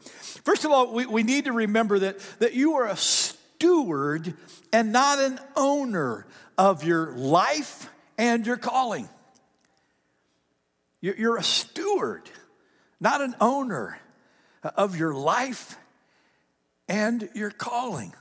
First 0.44 0.66
of 0.66 0.72
all, 0.72 0.94
we, 0.94 1.06
we 1.06 1.24
need 1.24 1.46
to 1.46 1.52
remember 1.52 2.00
that, 2.00 2.20
that 2.40 2.54
you 2.54 2.76
are 2.76 2.88
a 2.88 2.98
steward 2.98 4.34
and 4.72 4.92
not 4.92 5.20
an 5.20 5.40
owner 5.56 6.28
of 6.58 6.84
your 6.84 7.14
life 7.14 7.90
and 8.18 8.46
your 8.46 8.58
calling. 8.58 9.08
You're 11.02 11.38
a 11.38 11.44
steward, 11.44 12.30
not 13.00 13.22
an 13.22 13.36
owner 13.42 14.00
of 14.64 14.98
your 14.98 15.14
life 15.14 15.78
and 16.88 17.30
your 17.34 17.52
calling. 17.52 18.14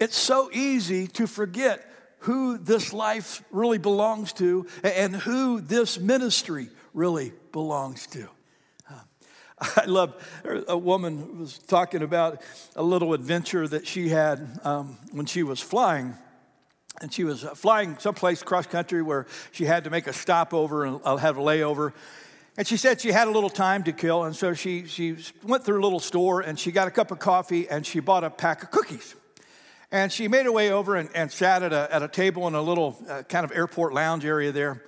It's 0.00 0.16
so 0.16 0.50
easy 0.52 1.06
to 1.08 1.28
forget 1.28 1.88
who 2.20 2.58
this 2.58 2.92
life 2.92 3.42
really 3.50 3.78
belongs 3.78 4.32
to 4.34 4.66
and 4.82 5.14
who 5.14 5.60
this 5.60 5.98
ministry 5.98 6.68
really 6.94 7.32
belongs 7.52 8.06
to. 8.08 8.28
I 9.76 9.84
love 9.86 10.14
a 10.68 10.76
woman 10.76 11.38
was 11.38 11.58
talking 11.58 12.02
about 12.02 12.42
a 12.74 12.82
little 12.82 13.14
adventure 13.14 13.66
that 13.68 13.86
she 13.86 14.08
had 14.08 14.60
um, 14.64 14.98
when 15.12 15.26
she 15.26 15.42
was 15.42 15.60
flying. 15.60 16.14
And 17.00 17.12
she 17.12 17.24
was 17.24 17.42
flying 17.42 17.98
someplace 17.98 18.42
cross 18.42 18.66
country 18.66 19.02
where 19.02 19.26
she 19.50 19.64
had 19.64 19.84
to 19.84 19.90
make 19.90 20.06
a 20.06 20.12
stopover 20.12 20.84
and 20.84 21.00
uh, 21.04 21.16
have 21.16 21.36
a 21.36 21.40
layover. 21.40 21.92
And 22.56 22.66
she 22.66 22.76
said 22.76 23.00
she 23.00 23.12
had 23.12 23.28
a 23.28 23.30
little 23.30 23.50
time 23.50 23.82
to 23.84 23.92
kill. 23.92 24.24
And 24.24 24.36
so 24.36 24.52
she, 24.52 24.86
she 24.86 25.16
went 25.42 25.64
through 25.64 25.80
a 25.80 25.84
little 25.84 26.00
store 26.00 26.40
and 26.40 26.58
she 26.58 26.70
got 26.70 26.88
a 26.88 26.90
cup 26.90 27.10
of 27.10 27.18
coffee 27.18 27.68
and 27.68 27.86
she 27.86 28.00
bought 28.00 28.24
a 28.24 28.30
pack 28.30 28.62
of 28.62 28.70
cookies. 28.70 29.14
And 29.90 30.12
she 30.12 30.28
made 30.28 30.44
her 30.46 30.52
way 30.52 30.70
over 30.70 30.96
and, 30.96 31.08
and 31.14 31.30
sat 31.30 31.62
at 31.62 31.72
a, 31.72 31.88
at 31.92 32.02
a 32.02 32.08
table 32.08 32.46
in 32.48 32.54
a 32.54 32.62
little 32.62 32.96
uh, 33.08 33.22
kind 33.22 33.44
of 33.44 33.52
airport 33.52 33.94
lounge 33.94 34.24
area 34.24 34.52
there. 34.52 34.82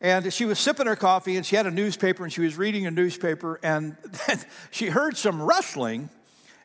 And 0.00 0.32
she 0.32 0.44
was 0.44 0.58
sipping 0.58 0.86
her 0.86 0.96
coffee 0.96 1.36
and 1.36 1.44
she 1.44 1.56
had 1.56 1.66
a 1.66 1.70
newspaper 1.70 2.22
and 2.22 2.32
she 2.32 2.40
was 2.40 2.56
reading 2.56 2.86
a 2.86 2.90
newspaper. 2.90 3.58
And 3.62 3.96
she 4.70 4.86
heard 4.86 5.16
some 5.16 5.42
rustling 5.42 6.08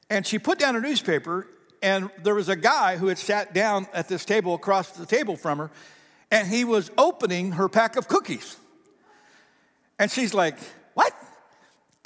and 0.10 0.26
she 0.26 0.38
put 0.38 0.60
down 0.60 0.76
her 0.76 0.82
newspaper. 0.82 1.48
And 1.82 2.10
there 2.22 2.36
was 2.36 2.48
a 2.48 2.56
guy 2.56 2.98
who 2.98 3.08
had 3.08 3.18
sat 3.18 3.54
down 3.54 3.88
at 3.94 4.08
this 4.08 4.24
table 4.24 4.54
across 4.54 4.92
the 4.92 5.06
table 5.06 5.36
from 5.36 5.58
her 5.58 5.72
and 6.34 6.48
he 6.48 6.64
was 6.64 6.90
opening 6.98 7.54
her 7.54 7.70
pack 7.70 7.96
of 7.96 8.08
cookies. 8.08 8.58
And 10.00 10.10
she's 10.12 10.34
like, 10.34 10.58
What? 10.94 11.14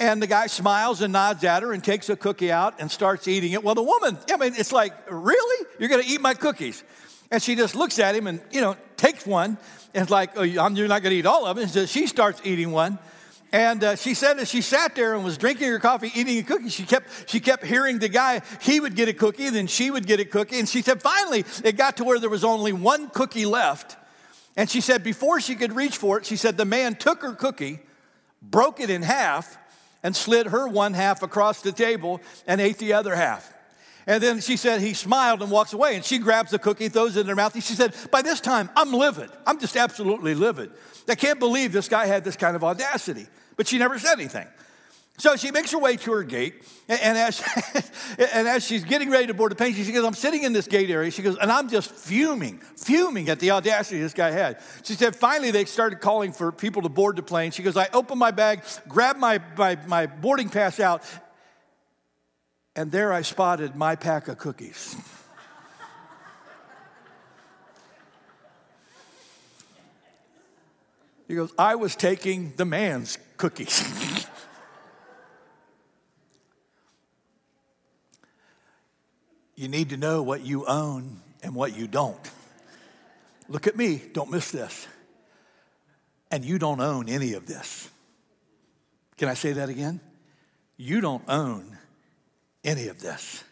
And 0.00 0.22
the 0.22 0.26
guy 0.26 0.46
smiles 0.46 1.00
and 1.00 1.12
nods 1.12 1.44
at 1.44 1.62
her 1.62 1.72
and 1.72 1.82
takes 1.82 2.08
a 2.08 2.16
cookie 2.16 2.52
out 2.52 2.74
and 2.78 2.90
starts 2.90 3.26
eating 3.26 3.52
it. 3.52 3.64
Well, 3.64 3.74
the 3.74 3.82
woman, 3.82 4.18
I 4.30 4.36
mean, 4.36 4.54
it's 4.56 4.72
like, 4.72 4.92
Really? 5.10 5.66
You're 5.78 5.88
gonna 5.88 6.02
eat 6.06 6.20
my 6.20 6.34
cookies? 6.34 6.84
And 7.30 7.42
she 7.42 7.54
just 7.54 7.74
looks 7.74 7.98
at 7.98 8.14
him 8.14 8.26
and, 8.26 8.40
you 8.50 8.60
know, 8.60 8.76
takes 8.96 9.26
one 9.26 9.58
and 9.94 10.02
it's 10.02 10.10
like, 10.10 10.30
oh, 10.36 10.42
you're 10.42 10.88
not 10.88 11.02
going 11.02 11.12
to 11.12 11.16
eat 11.16 11.26
all 11.26 11.46
of 11.46 11.58
it. 11.58 11.62
And 11.62 11.70
so 11.70 11.86
she 11.86 12.06
starts 12.06 12.40
eating 12.44 12.72
one. 12.72 12.98
And 13.50 13.82
uh, 13.82 13.96
she 13.96 14.12
said 14.12 14.38
as 14.38 14.48
she 14.50 14.60
sat 14.60 14.94
there 14.94 15.14
and 15.14 15.24
was 15.24 15.38
drinking 15.38 15.68
her 15.68 15.78
coffee, 15.78 16.12
eating 16.14 16.38
a 16.38 16.42
cookie, 16.42 16.68
she 16.68 16.84
kept, 16.84 17.30
she 17.30 17.40
kept 17.40 17.64
hearing 17.64 17.98
the 17.98 18.08
guy, 18.08 18.42
he 18.60 18.78
would 18.78 18.94
get 18.94 19.08
a 19.08 19.14
cookie, 19.14 19.48
then 19.48 19.66
she 19.66 19.90
would 19.90 20.06
get 20.06 20.20
a 20.20 20.26
cookie. 20.26 20.58
And 20.58 20.68
she 20.68 20.82
said, 20.82 21.00
finally, 21.00 21.46
it 21.64 21.76
got 21.76 21.96
to 21.96 22.04
where 22.04 22.18
there 22.18 22.28
was 22.28 22.44
only 22.44 22.74
one 22.74 23.08
cookie 23.08 23.46
left. 23.46 23.96
And 24.54 24.68
she 24.68 24.82
said, 24.82 25.02
before 25.02 25.40
she 25.40 25.54
could 25.54 25.74
reach 25.74 25.96
for 25.96 26.18
it, 26.18 26.26
she 26.26 26.36
said, 26.36 26.58
the 26.58 26.66
man 26.66 26.94
took 26.94 27.22
her 27.22 27.32
cookie, 27.32 27.78
broke 28.42 28.80
it 28.80 28.90
in 28.90 29.02
half, 29.02 29.56
and 30.02 30.14
slid 30.14 30.48
her 30.48 30.68
one 30.68 30.92
half 30.92 31.22
across 31.22 31.62
the 31.62 31.72
table 31.72 32.20
and 32.46 32.60
ate 32.60 32.78
the 32.78 32.92
other 32.92 33.14
half. 33.14 33.52
And 34.08 34.22
then 34.22 34.40
she 34.40 34.56
said 34.56 34.80
he 34.80 34.94
smiled 34.94 35.42
and 35.42 35.50
walks 35.50 35.74
away. 35.74 35.94
And 35.94 36.02
she 36.02 36.16
grabs 36.16 36.50
the 36.50 36.58
cookie, 36.58 36.88
throws 36.88 37.18
it 37.18 37.20
in 37.20 37.26
her 37.26 37.36
mouth. 37.36 37.54
And 37.54 37.62
she 37.62 37.74
said, 37.74 37.94
By 38.10 38.22
this 38.22 38.40
time, 38.40 38.70
I'm 38.74 38.90
livid. 38.90 39.28
I'm 39.46 39.60
just 39.60 39.76
absolutely 39.76 40.34
livid. 40.34 40.70
I 41.06 41.14
can't 41.14 41.38
believe 41.38 41.72
this 41.72 41.88
guy 41.88 42.06
had 42.06 42.24
this 42.24 42.34
kind 42.34 42.56
of 42.56 42.64
audacity. 42.64 43.26
But 43.56 43.68
she 43.68 43.76
never 43.76 43.98
said 43.98 44.14
anything. 44.14 44.46
So 45.18 45.36
she 45.36 45.50
makes 45.50 45.72
her 45.72 45.78
way 45.78 45.96
to 45.96 46.12
her 46.12 46.22
gate, 46.22 46.62
and 46.88 47.18
as, 47.18 47.42
and 48.18 48.46
as 48.46 48.64
she's 48.64 48.84
getting 48.84 49.10
ready 49.10 49.26
to 49.26 49.34
board 49.34 49.50
the 49.50 49.56
plane, 49.56 49.74
she 49.74 49.90
goes, 49.90 50.04
I'm 50.04 50.14
sitting 50.14 50.44
in 50.44 50.52
this 50.52 50.68
gate 50.68 50.90
area. 50.90 51.10
She 51.10 51.22
goes, 51.22 51.36
and 51.36 51.50
I'm 51.50 51.68
just 51.68 51.90
fuming, 51.90 52.58
fuming 52.76 53.28
at 53.28 53.40
the 53.40 53.50
audacity 53.50 54.00
this 54.00 54.14
guy 54.14 54.30
had. 54.30 54.60
She 54.84 54.94
said, 54.94 55.16
finally, 55.16 55.50
they 55.50 55.64
started 55.64 56.00
calling 56.00 56.32
for 56.32 56.52
people 56.52 56.82
to 56.82 56.88
board 56.88 57.16
the 57.16 57.24
plane. 57.24 57.50
She 57.50 57.64
goes, 57.64 57.76
I 57.76 57.88
open 57.92 58.16
my 58.16 58.30
bag, 58.30 58.62
grab 58.86 59.16
my, 59.16 59.40
my, 59.56 59.76
my 59.88 60.06
boarding 60.06 60.50
pass 60.50 60.78
out, 60.78 61.02
and 62.78 62.90
there 62.92 63.12
I 63.12 63.22
spotted 63.22 63.74
my 63.74 63.96
pack 63.96 64.28
of 64.28 64.38
cookies. 64.38 64.96
He 71.26 71.34
goes, 71.34 71.52
I 71.58 71.74
was 71.74 71.96
taking 71.96 72.52
the 72.56 72.64
man's 72.64 73.18
cookies. 73.36 73.82
you 79.56 79.66
need 79.66 79.90
to 79.90 79.96
know 79.96 80.22
what 80.22 80.42
you 80.42 80.64
own 80.64 81.20
and 81.42 81.56
what 81.56 81.76
you 81.76 81.88
don't. 81.88 82.30
Look 83.48 83.66
at 83.66 83.76
me, 83.76 84.00
don't 84.12 84.30
miss 84.30 84.52
this. 84.52 84.86
And 86.30 86.44
you 86.44 86.60
don't 86.60 86.80
own 86.80 87.08
any 87.08 87.32
of 87.32 87.44
this. 87.44 87.90
Can 89.16 89.28
I 89.28 89.34
say 89.34 89.54
that 89.54 89.68
again? 89.68 89.98
You 90.76 91.00
don't 91.00 91.24
own 91.26 91.76
any 92.64 92.88
of 92.88 93.00
this. 93.00 93.44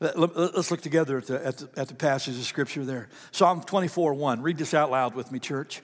Let's 0.00 0.70
look 0.70 0.82
together 0.82 1.18
at 1.18 1.26
the, 1.28 1.46
at 1.46 1.58
the, 1.58 1.70
at 1.76 1.88
the 1.88 1.94
passage 1.94 2.36
of 2.36 2.44
scripture 2.44 2.84
there. 2.84 3.08
Psalm 3.30 3.62
24 3.62 4.14
1. 4.14 4.42
Read 4.42 4.58
this 4.58 4.74
out 4.74 4.90
loud 4.90 5.14
with 5.14 5.32
me, 5.32 5.38
church. 5.38 5.82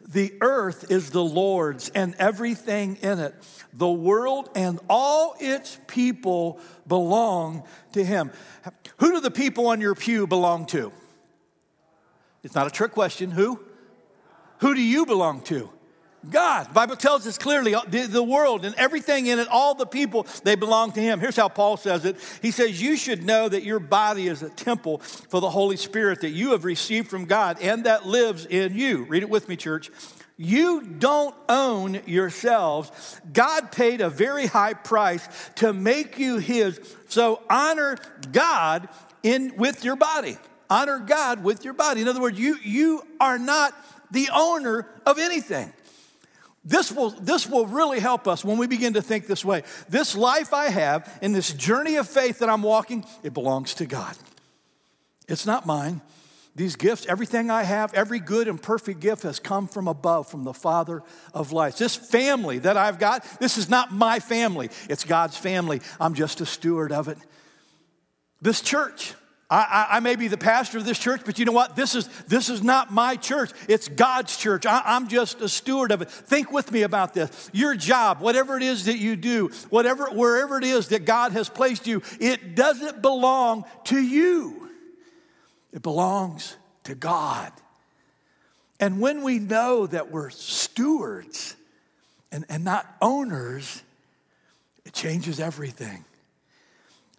The 0.00 0.34
earth 0.40 0.90
is 0.90 1.10
the 1.10 1.22
Lord's 1.22 1.88
and 1.90 2.14
everything 2.18 2.96
in 2.96 3.20
it. 3.20 3.34
The 3.72 3.90
world 3.90 4.50
and 4.54 4.80
all 4.90 5.36
its 5.38 5.78
people 5.86 6.58
belong 6.86 7.62
to 7.92 8.04
Him. 8.04 8.32
Who 8.98 9.12
do 9.12 9.20
the 9.20 9.30
people 9.30 9.68
on 9.68 9.80
your 9.80 9.94
pew 9.94 10.26
belong 10.26 10.66
to? 10.66 10.92
It's 12.42 12.54
not 12.54 12.66
a 12.66 12.70
trick 12.70 12.92
question. 12.92 13.30
Who? 13.30 13.60
Who 14.58 14.74
do 14.74 14.82
you 14.82 15.06
belong 15.06 15.42
to? 15.42 15.70
God. 16.28 16.68
The 16.68 16.74
Bible 16.74 16.96
tells 16.96 17.26
us 17.26 17.36
clearly 17.36 17.74
uh, 17.74 17.80
the, 17.88 18.06
the, 18.06 18.22
world 18.22 18.64
and 18.64 18.74
everything 18.76 19.26
in 19.26 19.38
it, 19.38 19.48
all 19.48 19.74
the 19.74 19.86
people, 19.86 20.26
they 20.44 20.54
belong 20.54 20.92
to 20.92 21.00
Him. 21.00 21.18
Here's 21.18 21.36
how 21.36 21.48
Paul 21.48 21.76
says 21.76 22.04
it 22.04 22.16
He 22.40 22.50
says, 22.50 22.80
You 22.80 22.96
should 22.96 23.24
know 23.24 23.48
that 23.48 23.64
your 23.64 23.80
body 23.80 24.28
is 24.28 24.42
a 24.42 24.50
temple 24.50 24.98
for 24.98 25.40
the 25.40 25.50
Holy 25.50 25.76
Spirit 25.76 26.20
that 26.20 26.30
you 26.30 26.52
have 26.52 26.64
received 26.64 27.08
from 27.08 27.24
God 27.24 27.58
and 27.60 27.84
that 27.84 28.06
lives 28.06 28.46
in 28.46 28.76
you. 28.76 29.04
Read 29.04 29.22
it 29.22 29.30
with 29.30 29.48
me, 29.48 29.56
church. 29.56 29.90
You 30.36 30.82
don't 30.82 31.34
own 31.48 32.00
yourselves. 32.06 33.20
God 33.32 33.70
paid 33.70 34.00
a 34.00 34.08
very 34.08 34.46
high 34.46 34.74
price 34.74 35.28
to 35.56 35.72
make 35.72 36.18
you 36.18 36.38
His. 36.38 36.80
So 37.08 37.42
honor 37.50 37.98
God 38.30 38.88
in 39.22 39.56
with 39.56 39.84
your 39.84 39.96
body. 39.96 40.38
Honor 40.70 41.00
God 41.00 41.44
with 41.44 41.64
your 41.64 41.74
body. 41.74 42.00
In 42.00 42.08
other 42.08 42.20
words, 42.20 42.38
you, 42.38 42.56
you 42.62 43.02
are 43.20 43.38
not 43.38 43.74
the 44.10 44.30
owner 44.32 44.88
of 45.04 45.18
anything. 45.18 45.72
This 46.64 46.92
will, 46.92 47.10
this 47.10 47.48
will 47.48 47.66
really 47.66 47.98
help 47.98 48.28
us 48.28 48.44
when 48.44 48.56
we 48.56 48.66
begin 48.68 48.94
to 48.94 49.02
think 49.02 49.26
this 49.26 49.44
way. 49.44 49.64
This 49.88 50.14
life 50.14 50.54
I 50.54 50.66
have 50.66 51.18
in 51.20 51.32
this 51.32 51.52
journey 51.52 51.96
of 51.96 52.08
faith 52.08 52.38
that 52.38 52.48
I'm 52.48 52.62
walking, 52.62 53.04
it 53.22 53.34
belongs 53.34 53.74
to 53.74 53.86
God. 53.86 54.16
It's 55.28 55.46
not 55.46 55.66
mine. 55.66 56.00
These 56.54 56.76
gifts, 56.76 57.06
everything 57.06 57.50
I 57.50 57.62
have, 57.62 57.94
every 57.94 58.20
good 58.20 58.46
and 58.46 58.62
perfect 58.62 59.00
gift 59.00 59.22
has 59.22 59.40
come 59.40 59.66
from 59.66 59.88
above, 59.88 60.28
from 60.28 60.44
the 60.44 60.52
Father 60.52 61.02
of 61.32 61.50
lights. 61.50 61.78
This 61.78 61.96
family 61.96 62.58
that 62.58 62.76
I've 62.76 62.98
got, 62.98 63.24
this 63.40 63.56
is 63.56 63.70
not 63.70 63.90
my 63.90 64.20
family, 64.20 64.68
it's 64.88 65.04
God's 65.04 65.36
family. 65.36 65.80
I'm 65.98 66.14
just 66.14 66.42
a 66.42 66.46
steward 66.46 66.92
of 66.92 67.08
it. 67.08 67.16
This 68.42 68.60
church, 68.60 69.14
I, 69.52 69.86
I, 69.90 70.00
may 70.00 70.16
be 70.16 70.28
the 70.28 70.38
pastor 70.38 70.78
of 70.78 70.86
this 70.86 70.98
church, 70.98 71.22
but 71.26 71.38
you 71.38 71.44
know 71.44 71.52
what? 71.52 71.76
This 71.76 71.94
is, 71.94 72.08
this 72.26 72.48
is 72.48 72.62
not 72.62 72.90
my 72.90 73.16
church. 73.16 73.50
It's 73.68 73.86
God's 73.86 74.34
church. 74.38 74.64
I, 74.64 74.80
I'm 74.82 75.08
just 75.08 75.42
a 75.42 75.48
steward 75.48 75.92
of 75.92 76.00
it. 76.00 76.10
Think 76.10 76.50
with 76.50 76.72
me 76.72 76.82
about 76.82 77.12
this. 77.12 77.50
Your 77.52 77.74
job, 77.74 78.20
whatever 78.20 78.56
it 78.56 78.62
is 78.62 78.86
that 78.86 78.96
you 78.96 79.14
do, 79.14 79.48
whatever, 79.68 80.06
wherever 80.06 80.56
it 80.56 80.64
is 80.64 80.88
that 80.88 81.04
God 81.04 81.32
has 81.32 81.50
placed 81.50 81.86
you, 81.86 82.00
it 82.18 82.54
doesn't 82.54 83.02
belong 83.02 83.66
to 83.84 84.00
you. 84.00 84.70
It 85.70 85.82
belongs 85.82 86.56
to 86.84 86.94
God. 86.94 87.52
And 88.80 89.00
when 89.00 89.22
we 89.22 89.38
know 89.38 89.86
that 89.86 90.10
we're 90.10 90.30
stewards 90.30 91.56
and, 92.30 92.46
and 92.48 92.64
not 92.64 92.86
owners, 93.02 93.82
it 94.86 94.94
changes 94.94 95.40
everything. 95.40 96.06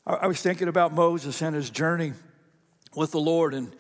I 0.06 0.28
was 0.28 0.42
thinking 0.42 0.68
about 0.68 0.94
Moses 0.94 1.42
and 1.42 1.56
his 1.56 1.70
journey 1.70 2.14
with 2.96 3.12
the 3.12 3.20
Lord 3.20 3.54
and 3.54 3.74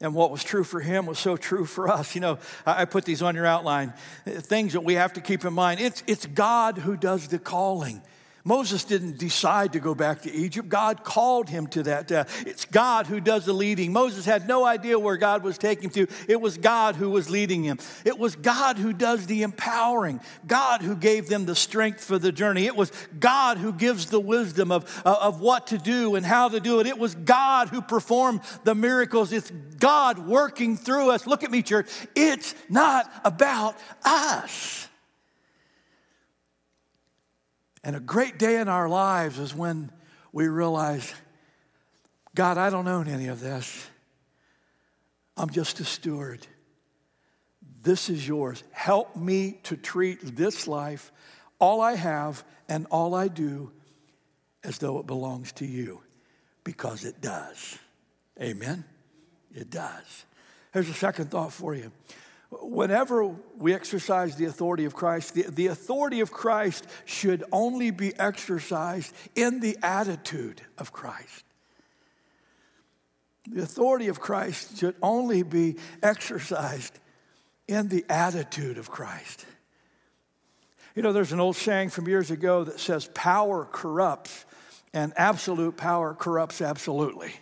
and 0.00 0.14
what 0.14 0.30
was 0.30 0.42
true 0.42 0.64
for 0.64 0.80
him 0.80 1.04
was 1.06 1.18
so 1.18 1.36
true 1.36 1.66
for 1.66 1.88
us. 1.88 2.14
You 2.14 2.22
know, 2.22 2.38
I 2.64 2.86
put 2.86 3.04
these 3.04 3.20
on 3.20 3.34
your 3.34 3.44
outline, 3.44 3.92
things 4.24 4.72
that 4.72 4.82
we 4.82 4.94
have 4.94 5.12
to 5.14 5.20
keep 5.20 5.44
in 5.44 5.52
mind. 5.52 5.80
It's, 5.80 6.02
it's 6.06 6.24
God 6.24 6.78
who 6.78 6.96
does 6.96 7.28
the 7.28 7.38
calling. 7.38 8.00
Moses 8.44 8.84
didn't 8.84 9.18
decide 9.18 9.74
to 9.74 9.80
go 9.80 9.94
back 9.94 10.22
to 10.22 10.32
Egypt. 10.32 10.68
God 10.68 11.04
called 11.04 11.48
him 11.48 11.66
to 11.68 11.82
that. 11.84 12.10
Uh, 12.10 12.24
it's 12.46 12.64
God 12.64 13.06
who 13.06 13.20
does 13.20 13.44
the 13.44 13.52
leading. 13.52 13.92
Moses 13.92 14.24
had 14.24 14.48
no 14.48 14.64
idea 14.64 14.98
where 14.98 15.16
God 15.16 15.42
was 15.42 15.58
taking 15.58 15.84
him 15.84 15.90
to. 15.90 16.06
It 16.28 16.40
was 16.40 16.56
God 16.56 16.96
who 16.96 17.10
was 17.10 17.28
leading 17.28 17.62
him. 17.64 17.78
It 18.04 18.18
was 18.18 18.36
God 18.36 18.78
who 18.78 18.92
does 18.92 19.26
the 19.26 19.42
empowering. 19.42 20.20
God 20.46 20.80
who 20.80 20.96
gave 20.96 21.28
them 21.28 21.44
the 21.44 21.54
strength 21.54 22.02
for 22.02 22.18
the 22.18 22.32
journey. 22.32 22.66
It 22.66 22.76
was 22.76 22.92
God 23.18 23.58
who 23.58 23.72
gives 23.72 24.06
the 24.06 24.20
wisdom 24.20 24.72
of, 24.72 25.02
uh, 25.04 25.16
of 25.20 25.40
what 25.40 25.68
to 25.68 25.78
do 25.78 26.14
and 26.14 26.24
how 26.24 26.48
to 26.48 26.60
do 26.60 26.80
it. 26.80 26.86
It 26.86 26.98
was 26.98 27.14
God 27.14 27.68
who 27.68 27.82
performed 27.82 28.40
the 28.64 28.74
miracles. 28.74 29.32
It's 29.32 29.50
God 29.78 30.18
working 30.18 30.76
through 30.76 31.10
us. 31.10 31.26
Look 31.26 31.44
at 31.44 31.50
me, 31.50 31.62
church. 31.62 31.88
It's 32.14 32.54
not 32.68 33.10
about 33.24 33.76
us. 34.04 34.88
And 37.82 37.96
a 37.96 38.00
great 38.00 38.38
day 38.38 38.60
in 38.60 38.68
our 38.68 38.88
lives 38.88 39.38
is 39.38 39.54
when 39.54 39.90
we 40.32 40.48
realize, 40.48 41.14
God, 42.34 42.58
I 42.58 42.70
don't 42.70 42.88
own 42.88 43.08
any 43.08 43.28
of 43.28 43.40
this. 43.40 43.86
I'm 45.36 45.50
just 45.50 45.80
a 45.80 45.84
steward. 45.84 46.46
This 47.82 48.10
is 48.10 48.26
yours. 48.28 48.62
Help 48.72 49.16
me 49.16 49.58
to 49.64 49.76
treat 49.76 50.36
this 50.36 50.68
life, 50.68 51.10
all 51.58 51.80
I 51.80 51.94
have 51.94 52.44
and 52.68 52.86
all 52.90 53.14
I 53.14 53.28
do, 53.28 53.72
as 54.62 54.78
though 54.78 54.98
it 54.98 55.06
belongs 55.06 55.52
to 55.52 55.66
you, 55.66 56.02
because 56.62 57.04
it 57.04 57.22
does. 57.22 57.78
Amen? 58.40 58.84
It 59.54 59.70
does. 59.70 60.26
Here's 60.72 60.88
a 60.88 60.94
second 60.94 61.30
thought 61.30 61.52
for 61.52 61.74
you. 61.74 61.90
Whenever 62.50 63.26
we 63.58 63.72
exercise 63.72 64.34
the 64.34 64.46
authority 64.46 64.84
of 64.84 64.94
Christ, 64.94 65.34
the, 65.34 65.42
the 65.42 65.68
authority 65.68 66.20
of 66.20 66.32
Christ 66.32 66.84
should 67.04 67.44
only 67.52 67.92
be 67.92 68.12
exercised 68.18 69.14
in 69.36 69.60
the 69.60 69.78
attitude 69.82 70.60
of 70.76 70.92
Christ. 70.92 71.44
The 73.48 73.62
authority 73.62 74.08
of 74.08 74.20
Christ 74.20 74.78
should 74.78 74.96
only 75.02 75.42
be 75.42 75.76
exercised 76.02 76.98
in 77.68 77.88
the 77.88 78.04
attitude 78.08 78.78
of 78.78 78.90
Christ. 78.90 79.46
You 80.96 81.02
know, 81.02 81.12
there's 81.12 81.32
an 81.32 81.40
old 81.40 81.56
saying 81.56 81.90
from 81.90 82.08
years 82.08 82.32
ago 82.32 82.64
that 82.64 82.80
says 82.80 83.08
power 83.14 83.64
corrupts 83.64 84.44
and 84.92 85.12
absolute 85.16 85.76
power 85.76 86.14
corrupts 86.14 86.60
absolutely. 86.60 87.32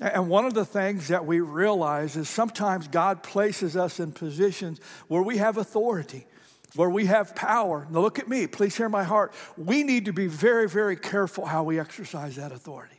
And 0.00 0.28
one 0.28 0.44
of 0.44 0.54
the 0.54 0.64
things 0.64 1.08
that 1.08 1.24
we 1.24 1.40
realize 1.40 2.16
is 2.16 2.28
sometimes 2.28 2.88
God 2.88 3.22
places 3.22 3.76
us 3.76 4.00
in 4.00 4.12
positions 4.12 4.80
where 5.06 5.22
we 5.22 5.36
have 5.36 5.56
authority, 5.56 6.26
where 6.74 6.90
we 6.90 7.06
have 7.06 7.36
power. 7.36 7.86
Now, 7.90 8.00
look 8.00 8.18
at 8.18 8.28
me, 8.28 8.46
please 8.48 8.76
hear 8.76 8.88
my 8.88 9.04
heart. 9.04 9.32
We 9.56 9.84
need 9.84 10.06
to 10.06 10.12
be 10.12 10.26
very, 10.26 10.68
very 10.68 10.96
careful 10.96 11.46
how 11.46 11.62
we 11.62 11.78
exercise 11.78 12.36
that 12.36 12.50
authority. 12.50 12.93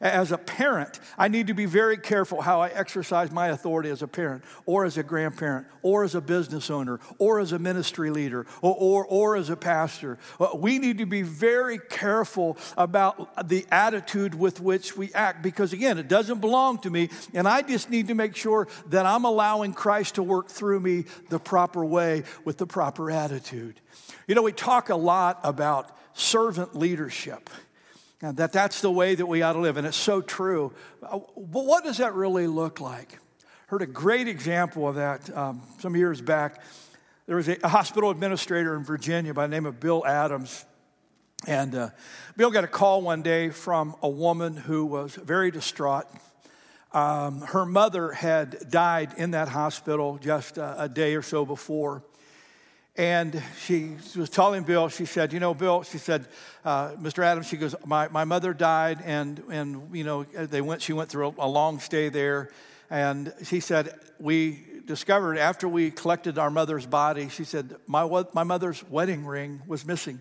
As 0.00 0.30
a 0.30 0.38
parent, 0.38 1.00
I 1.16 1.28
need 1.28 1.48
to 1.48 1.54
be 1.54 1.66
very 1.66 1.96
careful 1.96 2.40
how 2.40 2.60
I 2.60 2.68
exercise 2.68 3.32
my 3.32 3.48
authority 3.48 3.90
as 3.90 4.02
a 4.02 4.08
parent, 4.08 4.44
or 4.64 4.84
as 4.84 4.96
a 4.96 5.02
grandparent, 5.02 5.66
or 5.82 6.04
as 6.04 6.14
a 6.14 6.20
business 6.20 6.70
owner, 6.70 7.00
or 7.18 7.40
as 7.40 7.52
a 7.52 7.58
ministry 7.58 8.10
leader, 8.10 8.46
or, 8.62 8.76
or, 8.78 9.06
or 9.06 9.36
as 9.36 9.50
a 9.50 9.56
pastor. 9.56 10.18
Uh, 10.38 10.50
we 10.54 10.78
need 10.78 10.98
to 10.98 11.06
be 11.06 11.22
very 11.22 11.78
careful 11.78 12.56
about 12.76 13.48
the 13.48 13.66
attitude 13.72 14.34
with 14.34 14.60
which 14.60 14.96
we 14.96 15.12
act 15.14 15.42
because, 15.42 15.72
again, 15.72 15.98
it 15.98 16.06
doesn't 16.06 16.40
belong 16.40 16.78
to 16.78 16.90
me, 16.90 17.10
and 17.34 17.48
I 17.48 17.62
just 17.62 17.90
need 17.90 18.08
to 18.08 18.14
make 18.14 18.36
sure 18.36 18.68
that 18.90 19.04
I'm 19.04 19.24
allowing 19.24 19.72
Christ 19.72 20.14
to 20.14 20.22
work 20.22 20.48
through 20.48 20.80
me 20.80 21.06
the 21.28 21.40
proper 21.40 21.84
way 21.84 22.22
with 22.44 22.58
the 22.58 22.66
proper 22.66 23.10
attitude. 23.10 23.80
You 24.28 24.34
know, 24.34 24.42
we 24.42 24.52
talk 24.52 24.90
a 24.90 24.96
lot 24.96 25.40
about 25.42 25.96
servant 26.12 26.76
leadership. 26.76 27.50
And 28.20 28.36
that 28.38 28.52
that's 28.52 28.80
the 28.80 28.90
way 28.90 29.14
that 29.14 29.26
we 29.26 29.42
ought 29.42 29.52
to 29.52 29.60
live. 29.60 29.76
And 29.76 29.86
it's 29.86 29.96
so 29.96 30.20
true. 30.20 30.72
Uh, 31.02 31.20
but 31.36 31.64
what 31.64 31.84
does 31.84 31.98
that 31.98 32.14
really 32.14 32.46
look 32.46 32.80
like? 32.80 33.18
Heard 33.68 33.82
a 33.82 33.86
great 33.86 34.28
example 34.28 34.88
of 34.88 34.96
that 34.96 35.34
um, 35.36 35.62
some 35.78 35.94
years 35.94 36.20
back. 36.20 36.62
There 37.26 37.36
was 37.36 37.48
a, 37.48 37.58
a, 37.62 37.68
hospital 37.68 38.10
administrator 38.10 38.74
in 38.74 38.82
Virginia 38.82 39.34
by 39.34 39.46
the 39.46 39.50
name 39.50 39.66
of 39.66 39.78
Bill 39.78 40.04
Adams. 40.06 40.64
And 41.46 41.74
uh, 41.74 41.90
Bill 42.36 42.50
got 42.50 42.64
a 42.64 42.68
call 42.68 43.02
one 43.02 43.22
day 43.22 43.50
from 43.50 43.94
a 44.02 44.08
woman 44.08 44.56
who 44.56 44.86
was 44.86 45.14
very 45.14 45.50
distraught. 45.50 46.06
Um, 46.92 47.42
her 47.42 47.66
mother 47.66 48.12
had 48.12 48.70
died 48.70 49.12
in 49.18 49.32
that 49.32 49.48
hospital 49.48 50.18
just 50.20 50.56
a, 50.56 50.84
a 50.84 50.88
day 50.88 51.14
or 51.14 51.22
so 51.22 51.44
before. 51.44 52.02
And 52.98 53.40
she 53.60 53.92
was 54.16 54.28
telling 54.28 54.64
Bill, 54.64 54.88
she 54.88 55.04
said, 55.04 55.32
You 55.32 55.38
know, 55.38 55.54
Bill, 55.54 55.84
she 55.84 55.98
said, 55.98 56.26
uh, 56.64 56.90
Mr. 56.96 57.22
Adams, 57.22 57.46
she 57.46 57.56
goes, 57.56 57.76
my, 57.86 58.08
my 58.08 58.24
mother 58.24 58.52
died, 58.52 58.98
and, 59.04 59.40
and, 59.50 59.94
you 59.96 60.02
know, 60.02 60.24
they 60.24 60.60
went, 60.60 60.82
she 60.82 60.92
went 60.92 61.08
through 61.08 61.28
a, 61.28 61.44
a 61.44 61.48
long 61.48 61.78
stay 61.78 62.08
there. 62.08 62.50
And 62.90 63.32
she 63.44 63.60
said, 63.60 63.94
We 64.18 64.64
discovered 64.84 65.38
after 65.38 65.68
we 65.68 65.92
collected 65.92 66.38
our 66.38 66.50
mother's 66.50 66.86
body, 66.86 67.28
she 67.28 67.44
said, 67.44 67.76
My, 67.86 68.24
my 68.32 68.42
mother's 68.42 68.82
wedding 68.90 69.24
ring 69.24 69.62
was 69.68 69.86
missing. 69.86 70.20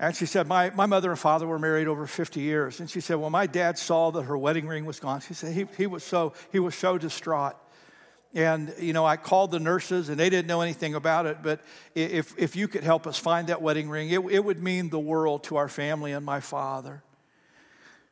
And 0.00 0.16
she 0.16 0.26
said, 0.26 0.46
my, 0.46 0.70
my 0.70 0.86
mother 0.86 1.10
and 1.10 1.18
father 1.18 1.46
were 1.46 1.58
married 1.58 1.88
over 1.88 2.06
50 2.06 2.40
years. 2.40 2.78
And 2.80 2.88
she 2.88 3.00
said, 3.00 3.16
Well, 3.16 3.30
my 3.30 3.46
dad 3.46 3.76
saw 3.76 4.10
that 4.12 4.22
her 4.22 4.38
wedding 4.38 4.68
ring 4.68 4.86
was 4.86 5.00
gone. 5.00 5.20
She 5.20 5.34
said, 5.34 5.52
He, 5.52 5.66
he, 5.76 5.86
was, 5.86 6.02
so, 6.02 6.32
he 6.50 6.60
was 6.60 6.74
so 6.74 6.96
distraught. 6.96 7.56
And, 8.34 8.74
you 8.78 8.92
know, 8.92 9.06
I 9.06 9.16
called 9.16 9.50
the 9.50 9.58
nurses 9.58 10.10
and 10.10 10.20
they 10.20 10.28
didn't 10.28 10.48
know 10.48 10.60
anything 10.60 10.94
about 10.94 11.26
it. 11.26 11.38
But 11.42 11.60
if, 11.94 12.38
if 12.38 12.56
you 12.56 12.68
could 12.68 12.84
help 12.84 13.06
us 13.06 13.18
find 13.18 13.48
that 13.48 13.62
wedding 13.62 13.88
ring, 13.88 14.10
it, 14.10 14.20
it 14.30 14.44
would 14.44 14.62
mean 14.62 14.90
the 14.90 14.98
world 14.98 15.44
to 15.44 15.56
our 15.56 15.68
family 15.68 16.12
and 16.12 16.24
my 16.24 16.40
father. 16.40 17.02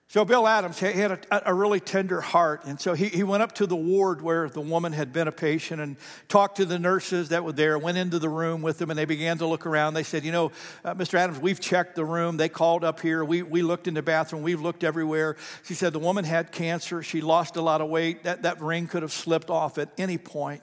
So 0.08 0.24
Bill 0.24 0.46
Adams 0.46 0.78
he 0.78 0.92
had 0.92 1.26
a, 1.32 1.50
a, 1.50 1.52
really 1.52 1.80
tender 1.80 2.20
heart, 2.20 2.64
and 2.64 2.80
so 2.80 2.94
he, 2.94 3.06
he 3.06 3.24
went 3.24 3.42
up 3.42 3.52
to 3.56 3.66
the 3.66 3.74
ward 3.74 4.22
where 4.22 4.48
the 4.48 4.60
woman 4.60 4.92
had 4.92 5.12
been 5.12 5.26
a 5.26 5.32
patient 5.32 5.80
and 5.80 5.96
talked 6.28 6.58
to 6.58 6.64
the 6.64 6.78
nurses 6.78 7.30
that 7.30 7.42
were 7.42 7.52
there, 7.52 7.76
went 7.76 7.98
into 7.98 8.20
the 8.20 8.28
room 8.28 8.62
with 8.62 8.78
them, 8.78 8.90
and 8.90 8.96
they 8.96 9.04
began 9.04 9.36
to 9.38 9.46
look 9.46 9.66
around. 9.66 9.94
They 9.94 10.04
said, 10.04 10.24
you 10.24 10.30
know, 10.30 10.52
uh, 10.84 10.94
Mr. 10.94 11.14
Adams, 11.14 11.40
we've 11.40 11.58
checked 11.58 11.96
the 11.96 12.04
room. 12.04 12.36
They 12.36 12.48
called 12.48 12.84
up 12.84 13.00
here. 13.00 13.24
We, 13.24 13.42
we 13.42 13.62
looked 13.62 13.88
in 13.88 13.94
the 13.94 14.02
bathroom. 14.02 14.42
We've 14.42 14.60
looked 14.60 14.84
everywhere. 14.84 15.36
She 15.64 15.74
said 15.74 15.92
the 15.92 15.98
woman 15.98 16.24
had 16.24 16.52
cancer. 16.52 17.02
She 17.02 17.20
lost 17.20 17.56
a 17.56 17.62
lot 17.62 17.80
of 17.80 17.88
weight. 17.88 18.22
That, 18.22 18.42
that 18.42 18.60
ring 18.60 18.86
could 18.86 19.02
have 19.02 19.12
slipped 19.12 19.50
off 19.50 19.76
at 19.76 19.88
any 19.98 20.18
point. 20.18 20.62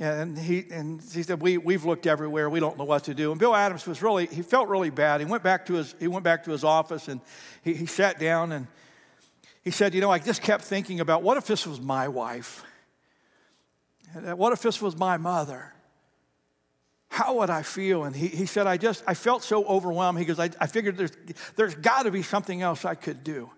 And 0.00 0.38
he, 0.38 0.64
and 0.70 1.02
he 1.02 1.24
said, 1.24 1.42
we, 1.42 1.58
we've 1.58 1.84
looked 1.84 2.06
everywhere. 2.06 2.48
We 2.48 2.60
don't 2.60 2.78
know 2.78 2.84
what 2.84 3.04
to 3.04 3.14
do. 3.14 3.32
And 3.32 3.40
Bill 3.40 3.54
Adams 3.54 3.84
was 3.84 4.00
really, 4.00 4.26
he 4.26 4.42
felt 4.42 4.68
really 4.68 4.90
bad. 4.90 5.20
He 5.20 5.26
went 5.26 5.42
back 5.42 5.66
to 5.66 5.74
his, 5.74 5.94
he 5.98 6.06
went 6.06 6.22
back 6.22 6.44
to 6.44 6.52
his 6.52 6.62
office 6.62 7.08
and 7.08 7.20
he, 7.64 7.74
he 7.74 7.86
sat 7.86 8.20
down 8.20 8.52
and 8.52 8.68
he 9.64 9.72
said, 9.72 9.94
you 9.94 10.00
know, 10.00 10.10
I 10.10 10.20
just 10.20 10.40
kept 10.40 10.62
thinking 10.62 11.00
about 11.00 11.22
what 11.22 11.36
if 11.36 11.46
this 11.46 11.66
was 11.66 11.80
my 11.80 12.06
wife? 12.06 12.64
Uh, 14.16 14.36
what 14.36 14.52
if 14.52 14.62
this 14.62 14.80
was 14.80 14.96
my 14.96 15.16
mother? 15.16 15.74
How 17.08 17.34
would 17.38 17.50
I 17.50 17.62
feel? 17.62 18.04
And 18.04 18.14
he, 18.14 18.28
he 18.28 18.46
said, 18.46 18.68
I 18.68 18.76
just, 18.76 19.02
I 19.06 19.14
felt 19.14 19.42
so 19.42 19.64
overwhelmed. 19.64 20.20
He 20.20 20.24
goes, 20.24 20.38
I, 20.38 20.50
I 20.60 20.68
figured 20.68 20.96
there's, 20.96 21.12
there's 21.56 21.74
got 21.74 22.04
to 22.04 22.12
be 22.12 22.22
something 22.22 22.62
else 22.62 22.84
I 22.84 22.94
could 22.94 23.24
do. 23.24 23.50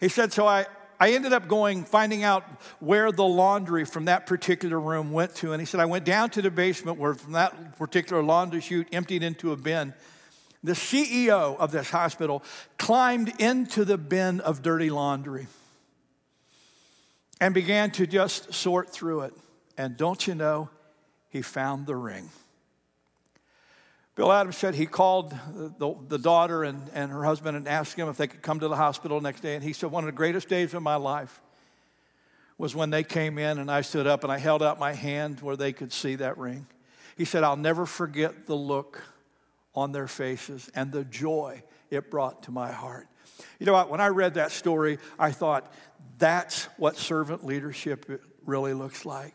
He 0.00 0.08
said, 0.08 0.32
so 0.34 0.46
I, 0.46 0.66
I 1.02 1.12
ended 1.12 1.32
up 1.32 1.48
going, 1.48 1.84
finding 1.84 2.22
out 2.24 2.44
where 2.78 3.10
the 3.10 3.24
laundry 3.24 3.86
from 3.86 4.04
that 4.04 4.26
particular 4.26 4.78
room 4.78 5.12
went 5.12 5.34
to. 5.36 5.52
And 5.52 5.60
he 5.60 5.64
said, 5.64 5.80
I 5.80 5.86
went 5.86 6.04
down 6.04 6.28
to 6.30 6.42
the 6.42 6.50
basement 6.50 6.98
where 6.98 7.14
from 7.14 7.32
that 7.32 7.78
particular 7.78 8.22
laundry 8.22 8.60
chute 8.60 8.86
emptied 8.92 9.22
into 9.22 9.52
a 9.52 9.56
bin. 9.56 9.94
The 10.62 10.72
CEO 10.72 11.56
of 11.56 11.72
this 11.72 11.88
hospital 11.88 12.42
climbed 12.76 13.40
into 13.40 13.86
the 13.86 13.96
bin 13.96 14.40
of 14.40 14.60
dirty 14.60 14.90
laundry 14.90 15.46
and 17.40 17.54
began 17.54 17.90
to 17.92 18.06
just 18.06 18.52
sort 18.52 18.90
through 18.90 19.22
it. 19.22 19.34
And 19.78 19.96
don't 19.96 20.26
you 20.26 20.34
know, 20.34 20.68
he 21.30 21.40
found 21.40 21.86
the 21.86 21.96
ring. 21.96 22.28
Bill 24.20 24.32
Adams 24.32 24.58
said 24.58 24.74
he 24.74 24.84
called 24.84 25.34
the, 25.78 25.96
the 26.08 26.18
daughter 26.18 26.62
and, 26.62 26.90
and 26.92 27.10
her 27.10 27.24
husband 27.24 27.56
and 27.56 27.66
asked 27.66 27.96
them 27.96 28.06
if 28.10 28.18
they 28.18 28.26
could 28.26 28.42
come 28.42 28.60
to 28.60 28.68
the 28.68 28.76
hospital 28.76 29.18
next 29.18 29.40
day. 29.40 29.54
And 29.54 29.64
he 29.64 29.72
said, 29.72 29.90
One 29.90 30.04
of 30.04 30.08
the 30.08 30.12
greatest 30.12 30.46
days 30.46 30.74
of 30.74 30.82
my 30.82 30.96
life 30.96 31.40
was 32.58 32.76
when 32.76 32.90
they 32.90 33.02
came 33.02 33.38
in 33.38 33.58
and 33.58 33.70
I 33.70 33.80
stood 33.80 34.06
up 34.06 34.22
and 34.22 34.30
I 34.30 34.36
held 34.36 34.62
out 34.62 34.78
my 34.78 34.92
hand 34.92 35.40
where 35.40 35.56
they 35.56 35.72
could 35.72 35.90
see 35.90 36.16
that 36.16 36.36
ring. 36.36 36.66
He 37.16 37.24
said, 37.24 37.44
I'll 37.44 37.56
never 37.56 37.86
forget 37.86 38.44
the 38.46 38.54
look 38.54 39.02
on 39.74 39.92
their 39.92 40.06
faces 40.06 40.70
and 40.74 40.92
the 40.92 41.04
joy 41.04 41.62
it 41.88 42.10
brought 42.10 42.42
to 42.42 42.50
my 42.50 42.70
heart. 42.70 43.08
You 43.58 43.64
know 43.64 43.72
what? 43.72 43.88
When 43.88 44.02
I 44.02 44.08
read 44.08 44.34
that 44.34 44.52
story, 44.52 44.98
I 45.18 45.30
thought, 45.30 45.72
that's 46.18 46.64
what 46.76 46.98
servant 46.98 47.46
leadership 47.46 48.20
really 48.44 48.74
looks 48.74 49.06
like. 49.06 49.32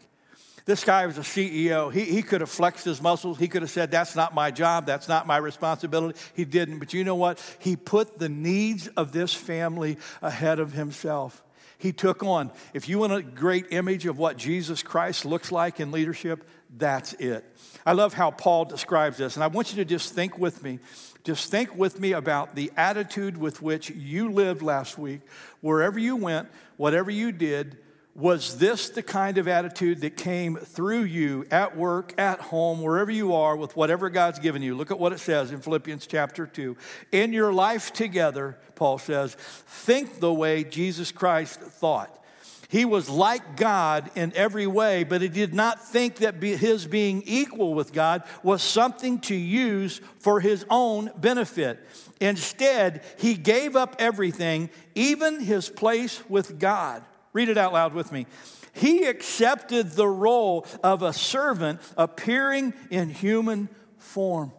This 0.66 0.84
guy 0.84 1.06
was 1.06 1.18
a 1.20 1.22
CEO. 1.22 1.94
He, 1.94 2.06
he 2.06 2.24
could 2.24 2.42
have 2.42 2.50
flexed 2.50 2.86
his 2.86 3.00
muscles. 3.00 3.38
He 3.38 3.48
could 3.48 3.62
have 3.62 3.70
said, 3.70 3.92
That's 3.92 4.16
not 4.16 4.34
my 4.34 4.50
job. 4.50 4.88
That's 4.88 5.08
not 5.08 5.28
my 5.28 5.38
responsibility. 5.38 6.20
He 6.34 6.44
didn't. 6.44 6.80
But 6.80 6.92
you 6.94 7.04
know 7.04 7.16
what? 7.16 7.40
He 7.60 7.76
put 7.76 8.18
the 8.18 8.30
needs 8.30 8.88
of 8.88 9.12
this 9.12 9.34
family 9.34 9.98
ahead 10.24 10.60
of 10.60 10.74
himself. 10.74 11.44
He 11.78 11.92
took 11.94 12.24
on. 12.24 12.52
If 12.74 12.90
you 12.90 13.00
want 13.00 13.14
a 13.14 13.22
great 13.22 13.68
image 13.72 14.08
of 14.08 14.18
what 14.18 14.38
Jesus 14.38 14.82
Christ 14.82 15.24
looks 15.24 15.52
like 15.52 15.80
in 15.80 15.92
leadership, 15.92 16.48
that's 16.76 17.14
it. 17.14 17.46
I 17.86 17.94
love 17.94 18.14
how 18.14 18.32
Paul 18.32 18.66
describes 18.66 19.18
this. 19.18 19.36
And 19.36 19.44
I 19.44 19.48
want 19.48 19.72
you 19.72 19.84
to 19.84 19.86
just 19.86 20.14
think 20.14 20.38
with 20.40 20.64
me. 20.64 20.80
Just 21.24 21.52
think 21.52 21.76
with 21.76 22.00
me 22.00 22.14
about 22.14 22.56
the 22.56 22.72
attitude 22.76 23.38
with 23.38 23.62
which 23.62 23.90
you 23.92 24.32
lived 24.32 24.62
last 24.62 24.98
week. 24.98 25.22
Wherever 25.62 26.00
you 26.00 26.16
went, 26.16 26.50
whatever 26.78 27.12
you 27.12 27.32
did, 27.32 27.78
was 28.16 28.58
this 28.60 28.88
the 28.90 29.04
kind 29.04 29.38
of 29.38 29.48
attitude 29.48 30.00
that 30.02 30.16
came 30.16 30.56
through 30.56 31.04
you 31.04 31.46
at 31.52 31.76
work, 31.76 32.14
at 32.18 32.40
home, 32.40 32.82
wherever 32.82 33.12
you 33.12 33.34
are, 33.34 33.58
with 33.58 33.76
whatever 33.76 34.10
God's 34.10 34.40
given 34.40 34.62
you? 34.62 34.74
Look 34.74 34.90
at 34.90 35.00
what 35.00 35.12
it 35.12 35.20
says 35.20 35.52
in 35.52 35.60
Philippians 35.60 36.08
chapter 36.08 36.48
2. 36.48 36.78
In 37.12 37.34
your 37.34 37.52
life 37.52 37.92
together, 37.92 38.58
Paul 38.76 39.00
says, 39.00 39.36
think 39.36 40.22
the 40.22 40.34
way 40.34 40.64
Jesus 40.64 41.12
Christ 41.12 41.60
thought. 41.60 42.24
He 42.70 42.86
was 42.86 43.10
like 43.10 43.58
God 43.58 44.10
in 44.16 44.32
every 44.34 44.66
way, 44.66 45.04
but 45.04 45.22
he 45.22 45.28
did 45.28 45.54
not 45.54 45.86
think 45.86 46.16
that 46.18 46.42
his 46.42 46.86
being 46.88 47.22
equal 47.26 47.74
with 47.74 47.94
God 47.94 48.24
was 48.44 48.64
something 48.64 49.20
to 49.22 49.36
use 49.36 50.00
for 50.20 50.40
his 50.40 50.66
own 50.70 51.12
benefit. 51.18 51.86
Instead, 52.22 53.04
he 53.20 53.36
gave 53.36 53.76
up 53.76 53.98
everything, 54.00 54.70
even 54.96 55.42
his 55.42 55.70
place 55.70 56.24
with 56.30 56.60
God 56.60 57.04
Read 57.36 57.50
it 57.50 57.58
out 57.58 57.74
loud 57.74 57.94
with 57.94 58.14
me. 58.14 58.28
He 58.72 59.04
accepted 59.04 59.92
the 59.92 60.08
role 60.08 60.66
of 60.82 61.02
a 61.02 61.12
servant 61.12 61.82
appearing 61.98 62.74
in 62.90 63.10
human 63.10 63.68
form. 63.98 64.54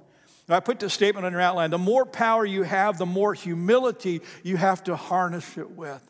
Now, 0.46 0.56
I 0.56 0.60
put 0.60 0.78
this 0.78 0.92
statement 0.92 1.24
on 1.24 1.32
your 1.32 1.40
outline. 1.40 1.70
The 1.70 1.78
more 1.78 2.04
power 2.04 2.44
you 2.44 2.64
have, 2.64 2.98
the 2.98 3.06
more 3.06 3.32
humility 3.32 4.20
you 4.42 4.58
have 4.58 4.84
to 4.84 4.94
harness 4.94 5.56
it 5.56 5.70
with. 5.70 6.06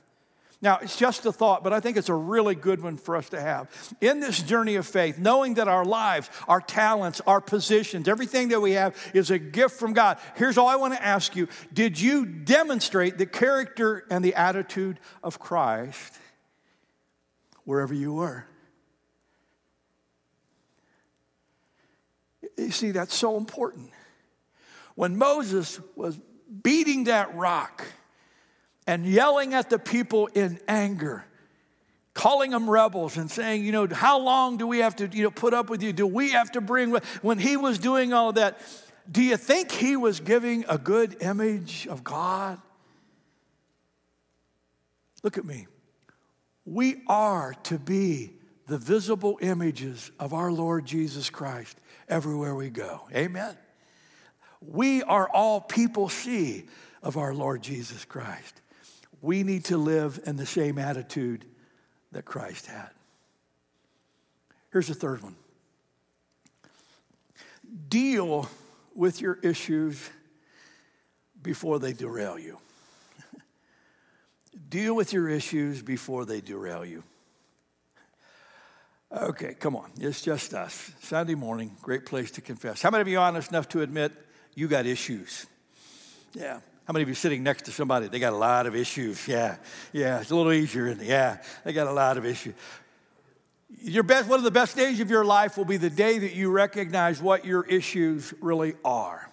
Now, 0.61 0.79
it's 0.83 0.97
just 0.97 1.25
a 1.25 1.31
thought, 1.31 1.63
but 1.63 1.73
I 1.73 1.79
think 1.79 1.97
it's 1.97 2.09
a 2.09 2.15
really 2.15 2.57
good 2.57 2.83
one 2.83 2.97
for 2.97 3.15
us 3.15 3.29
to 3.29 3.41
have. 3.41 3.71
In 4.01 4.19
this 4.19 4.43
journey 4.43 4.75
of 4.75 4.89
faith, 4.89 5.21
knowing 5.21 5.55
that 5.55 5.69
our 5.69 5.85
lives, 5.85 6.29
our 6.49 6.61
talents, 6.61 7.21
our 7.29 7.41
positions, 7.41 8.09
everything 8.09 8.49
that 8.49 8.61
we 8.61 8.73
have 8.73 8.97
is 9.15 9.31
a 9.31 9.39
gift 9.39 9.79
from 9.79 9.93
God, 9.93 10.19
here's 10.35 10.59
all 10.59 10.67
I 10.67 10.75
want 10.75 10.95
to 10.95 11.05
ask 11.05 11.37
you 11.37 11.47
Did 11.73 12.01
you 12.01 12.27
demonstrate 12.27 13.19
the 13.19 13.27
character 13.27 14.05
and 14.11 14.25
the 14.25 14.35
attitude 14.35 14.99
of 15.23 15.39
Christ 15.39 16.19
wherever 17.67 17.93
you 17.93 18.15
were? 18.15 18.47
You 22.57 22.71
see, 22.71 22.93
that's 22.93 23.15
so 23.15 23.37
important. 23.37 23.91
When 24.95 25.19
Moses 25.19 25.79
was 25.95 26.19
beating 26.63 27.05
that 27.05 27.35
rock, 27.35 27.85
and 28.87 29.05
yelling 29.05 29.53
at 29.53 29.69
the 29.69 29.79
people 29.79 30.29
in 30.29 30.61
anger, 30.69 31.25
calling 32.15 32.53
them 32.53 32.71
rebels 32.71 33.17
and 33.17 33.31
saying, 33.31 33.65
you 33.65 33.73
know, 33.73 33.87
how 33.91 34.19
long 34.19 34.57
do 34.57 34.67
we 34.67 34.79
have 34.79 34.97
to, 34.97 35.09
you 35.09 35.25
know, 35.25 35.31
put 35.31 35.53
up 35.53 35.69
with 35.69 35.83
you? 35.83 35.93
Do 35.93 36.07
we 36.07 36.31
have 36.31 36.53
to 36.53 36.61
bring, 36.61 36.93
when 37.21 37.39
he 37.39 37.57
was 37.57 37.79
doing 37.79 38.13
all 38.13 38.33
that, 38.35 38.61
do 39.11 39.23
you 39.23 39.37
think 39.37 39.71
he 39.71 39.97
was 39.97 40.21
giving 40.21 40.65
a 40.69 40.79
good 40.79 41.21
image 41.21 41.87
of 41.89 42.05
God? 42.05 42.61
Look 45.23 45.37
at 45.37 45.45
me. 45.45 45.67
We 46.67 47.03
are 47.07 47.55
to 47.65 47.79
be 47.79 48.33
the 48.67 48.77
visible 48.77 49.39
images 49.41 50.11
of 50.21 50.35
our 50.35 50.53
Lord 50.53 50.85
Jesus 50.85 51.31
Christ 51.31 51.79
everywhere 52.09 52.55
we 52.55 52.69
go. 52.69 53.03
Amen. 53.15 53.57
We 54.61 55.03
are 55.05 55.29
all 55.29 55.61
people 55.61 56.09
see 56.09 56.67
of 57.03 57.17
our 57.17 57.33
Lord 57.33 57.63
Jesus 57.63 58.05
Christ 58.05 58.61
we 59.27 59.43
need 59.43 59.65
to 59.65 59.77
live 59.77 60.21
in 60.25 60.37
the 60.37 60.47
same 60.47 60.79
attitude 60.79 61.45
that 62.13 62.25
Christ 62.25 62.67
had. 62.67 62.91
Here's 64.73 64.89
the 64.89 64.95
third 64.95 65.23
one 65.23 65.37
deal 67.89 68.49
with 68.95 69.21
your 69.21 69.39
issues 69.43 70.09
before 71.43 71.79
they 71.79 71.93
derail 71.93 72.39
you. 72.39 72.59
Deal 74.69 74.95
with 74.95 75.13
your 75.13 75.29
issues 75.29 75.83
before 75.83 76.25
they 76.25 76.41
derail 76.41 76.85
you. 76.85 77.03
Okay, 79.13 79.55
come 79.55 79.77
on. 79.77 79.93
It's 80.01 80.21
just 80.21 80.53
us. 80.53 80.93
Sunday 81.01 81.35
morning, 81.35 81.77
great 81.81 82.07
place 82.07 82.33
to 82.33 82.41
confess. 82.41 82.83
How 82.83 82.91
many 82.91 83.03
of 83.03 83.09
you 83.09 83.19
are 83.19 83.29
honest 83.29 83.51
enough 83.51 83.69
to 83.71 83.83
admit 83.83 84.13
you 84.55 84.67
got 84.67 84.85
issues? 84.85 85.47
Yeah. 86.35 86.61
How 86.87 86.93
many 86.93 87.03
of 87.03 87.09
you 87.09 87.15
sitting 87.15 87.43
next 87.43 87.63
to 87.63 87.73
somebody? 87.73 88.09
They 88.09 88.19
got 88.19 88.33
a 88.33 88.37
lot 88.37 88.67
of 88.67 88.77
issues. 88.77 89.27
Yeah, 89.27 89.57
yeah, 89.93 90.21
it's 90.21 90.31
a 90.31 90.37
little 90.37 90.53
easier. 90.53 90.87
In 90.87 90.99
the, 90.99 91.07
Yeah, 91.07 91.39
they 91.65 91.73
got 91.73 91.89
a 91.89 91.93
lot 91.93 92.17
of 92.17 92.25
issues. 92.25 92.55
Your 93.83 94.05
best, 94.05 94.29
one 94.29 94.39
of 94.39 94.45
the 94.45 94.53
best 94.53 94.77
days 94.77 95.01
of 95.01 95.11
your 95.11 95.25
life 95.25 95.57
will 95.57 95.65
be 95.65 95.79
the 95.79 95.91
day 95.91 96.19
that 96.19 96.35
you 96.35 96.51
recognize 96.51 97.21
what 97.21 97.45
your 97.45 97.65
issues 97.65 98.33
really 98.41 98.75
are. 98.85 99.29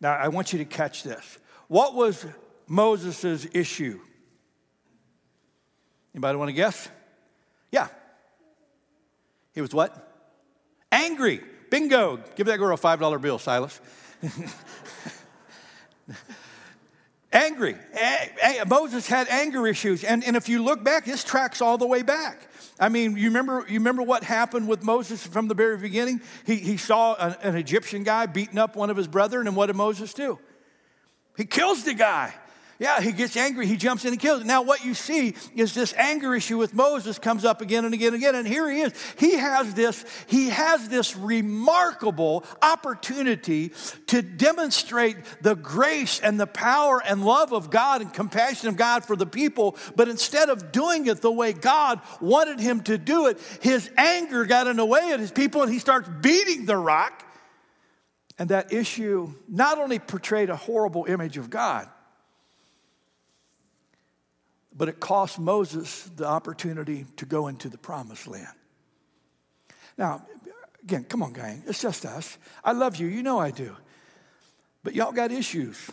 Now, 0.00 0.12
I 0.12 0.28
want 0.28 0.52
you 0.52 0.58
to 0.58 0.66
catch 0.66 1.02
this. 1.02 1.38
What 1.68 1.94
was 1.94 2.26
Moses' 2.66 3.46
issue? 3.54 4.00
Anybody 6.14 6.38
want 6.38 6.48
to 6.48 6.52
guess? 6.52 6.88
Yeah. 7.70 7.88
He 9.54 9.60
was 9.60 9.72
what? 9.72 10.08
Angry. 10.90 11.40
Bingo. 11.70 12.20
Give 12.34 12.46
that 12.46 12.58
girl 12.58 12.74
a 12.74 12.78
$5 12.78 13.20
bill, 13.20 13.38
Silas. 13.38 13.80
Angry. 17.32 17.76
Moses 18.66 19.06
had 19.06 19.28
anger 19.28 19.66
issues. 19.66 20.02
And, 20.02 20.24
and 20.24 20.36
if 20.36 20.48
you 20.48 20.62
look 20.64 20.82
back, 20.82 21.04
his 21.04 21.22
tracks 21.22 21.62
all 21.62 21.78
the 21.78 21.86
way 21.86 22.02
back. 22.02 22.48
I 22.80 22.88
mean, 22.88 23.16
you 23.16 23.26
remember, 23.26 23.64
you 23.68 23.78
remember 23.78 24.02
what 24.02 24.24
happened 24.24 24.66
with 24.66 24.82
Moses 24.82 25.24
from 25.24 25.46
the 25.48 25.54
very 25.54 25.76
beginning? 25.76 26.22
He, 26.44 26.56
he 26.56 26.76
saw 26.76 27.14
an, 27.14 27.36
an 27.42 27.56
Egyptian 27.56 28.02
guy 28.02 28.26
beating 28.26 28.58
up 28.58 28.74
one 28.74 28.90
of 28.90 28.96
his 28.96 29.06
brethren, 29.06 29.46
and 29.46 29.54
what 29.54 29.66
did 29.66 29.76
Moses 29.76 30.14
do? 30.14 30.38
He 31.36 31.44
kills 31.44 31.84
the 31.84 31.94
guy. 31.94 32.34
Yeah, 32.80 33.02
he 33.02 33.12
gets 33.12 33.36
angry, 33.36 33.66
he 33.66 33.76
jumps 33.76 34.06
in 34.06 34.12
and 34.14 34.18
kills. 34.18 34.40
It. 34.40 34.46
Now, 34.46 34.62
what 34.62 34.86
you 34.86 34.94
see 34.94 35.34
is 35.54 35.74
this 35.74 35.92
anger 35.98 36.34
issue 36.34 36.56
with 36.56 36.72
Moses 36.72 37.18
comes 37.18 37.44
up 37.44 37.60
again 37.60 37.84
and 37.84 37.92
again 37.92 38.14
and 38.14 38.16
again. 38.16 38.34
And 38.34 38.48
here 38.48 38.70
he 38.70 38.80
is. 38.80 38.94
He 39.18 39.34
has 39.36 39.74
this, 39.74 40.02
he 40.26 40.48
has 40.48 40.88
this 40.88 41.14
remarkable 41.14 42.42
opportunity 42.62 43.72
to 44.06 44.22
demonstrate 44.22 45.18
the 45.42 45.54
grace 45.54 46.20
and 46.20 46.40
the 46.40 46.46
power 46.46 47.02
and 47.06 47.22
love 47.22 47.52
of 47.52 47.68
God 47.68 48.00
and 48.00 48.10
compassion 48.10 48.70
of 48.70 48.78
God 48.78 49.04
for 49.04 49.14
the 49.14 49.26
people. 49.26 49.76
But 49.94 50.08
instead 50.08 50.48
of 50.48 50.72
doing 50.72 51.06
it 51.06 51.20
the 51.20 51.30
way 51.30 51.52
God 51.52 52.00
wanted 52.18 52.60
him 52.60 52.80
to 52.84 52.96
do 52.96 53.26
it, 53.26 53.38
his 53.60 53.90
anger 53.98 54.46
got 54.46 54.68
in 54.68 54.76
the 54.76 54.86
way 54.86 55.10
of 55.10 55.20
his 55.20 55.32
people 55.32 55.62
and 55.62 55.70
he 55.70 55.80
starts 55.80 56.08
beating 56.22 56.64
the 56.64 56.78
rock. 56.78 57.26
And 58.38 58.48
that 58.48 58.72
issue 58.72 59.34
not 59.46 59.76
only 59.76 59.98
portrayed 59.98 60.48
a 60.48 60.56
horrible 60.56 61.04
image 61.04 61.36
of 61.36 61.50
God, 61.50 61.86
but 64.76 64.88
it 64.88 65.00
cost 65.00 65.38
Moses 65.38 66.04
the 66.16 66.26
opportunity 66.26 67.06
to 67.16 67.26
go 67.26 67.48
into 67.48 67.68
the 67.68 67.78
promised 67.78 68.26
land. 68.26 68.46
Now, 69.98 70.26
again, 70.82 71.04
come 71.04 71.22
on, 71.22 71.32
gang, 71.32 71.62
it's 71.66 71.82
just 71.82 72.04
us. 72.06 72.38
I 72.64 72.72
love 72.72 72.96
you, 72.96 73.06
you 73.06 73.22
know 73.22 73.38
I 73.38 73.50
do. 73.50 73.76
But 74.82 74.94
y'all 74.94 75.12
got 75.12 75.30
issues. 75.30 75.90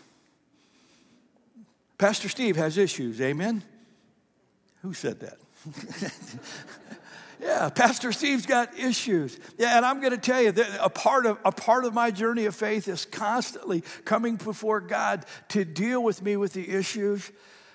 Pastor 1.98 2.30
Steve 2.30 2.56
has 2.56 2.78
issues, 2.78 3.20
amen? 3.20 3.64
Who 4.84 4.94
said 4.94 5.20
that? 5.22 5.38
yeah, 7.42 7.70
Pastor 7.70 8.12
Steve's 8.12 8.46
got 8.46 8.78
issues. 8.78 9.38
Yeah, 9.58 9.78
and 9.78 9.86
I'm 9.86 10.00
going 10.00 10.12
to 10.12 10.18
tell 10.18 10.42
you 10.42 10.52
that 10.52 10.80
a 10.80 10.90
part 10.90 11.26
of 11.26 11.40
a 11.44 11.52
part 11.52 11.86
of 11.86 11.94
my 11.94 12.12
journey 12.12 12.46
of 12.46 12.56
faith 12.56 12.88
is 12.88 13.06
constantly 13.06 13.84
coming 14.06 14.36
before 14.36 14.80
God 14.80 15.26
to 15.50 15.66
deal 15.66 16.04
with 16.04 16.22
me 16.22 16.38
with 16.38 16.54
the 16.54 16.70
issues 16.70 17.32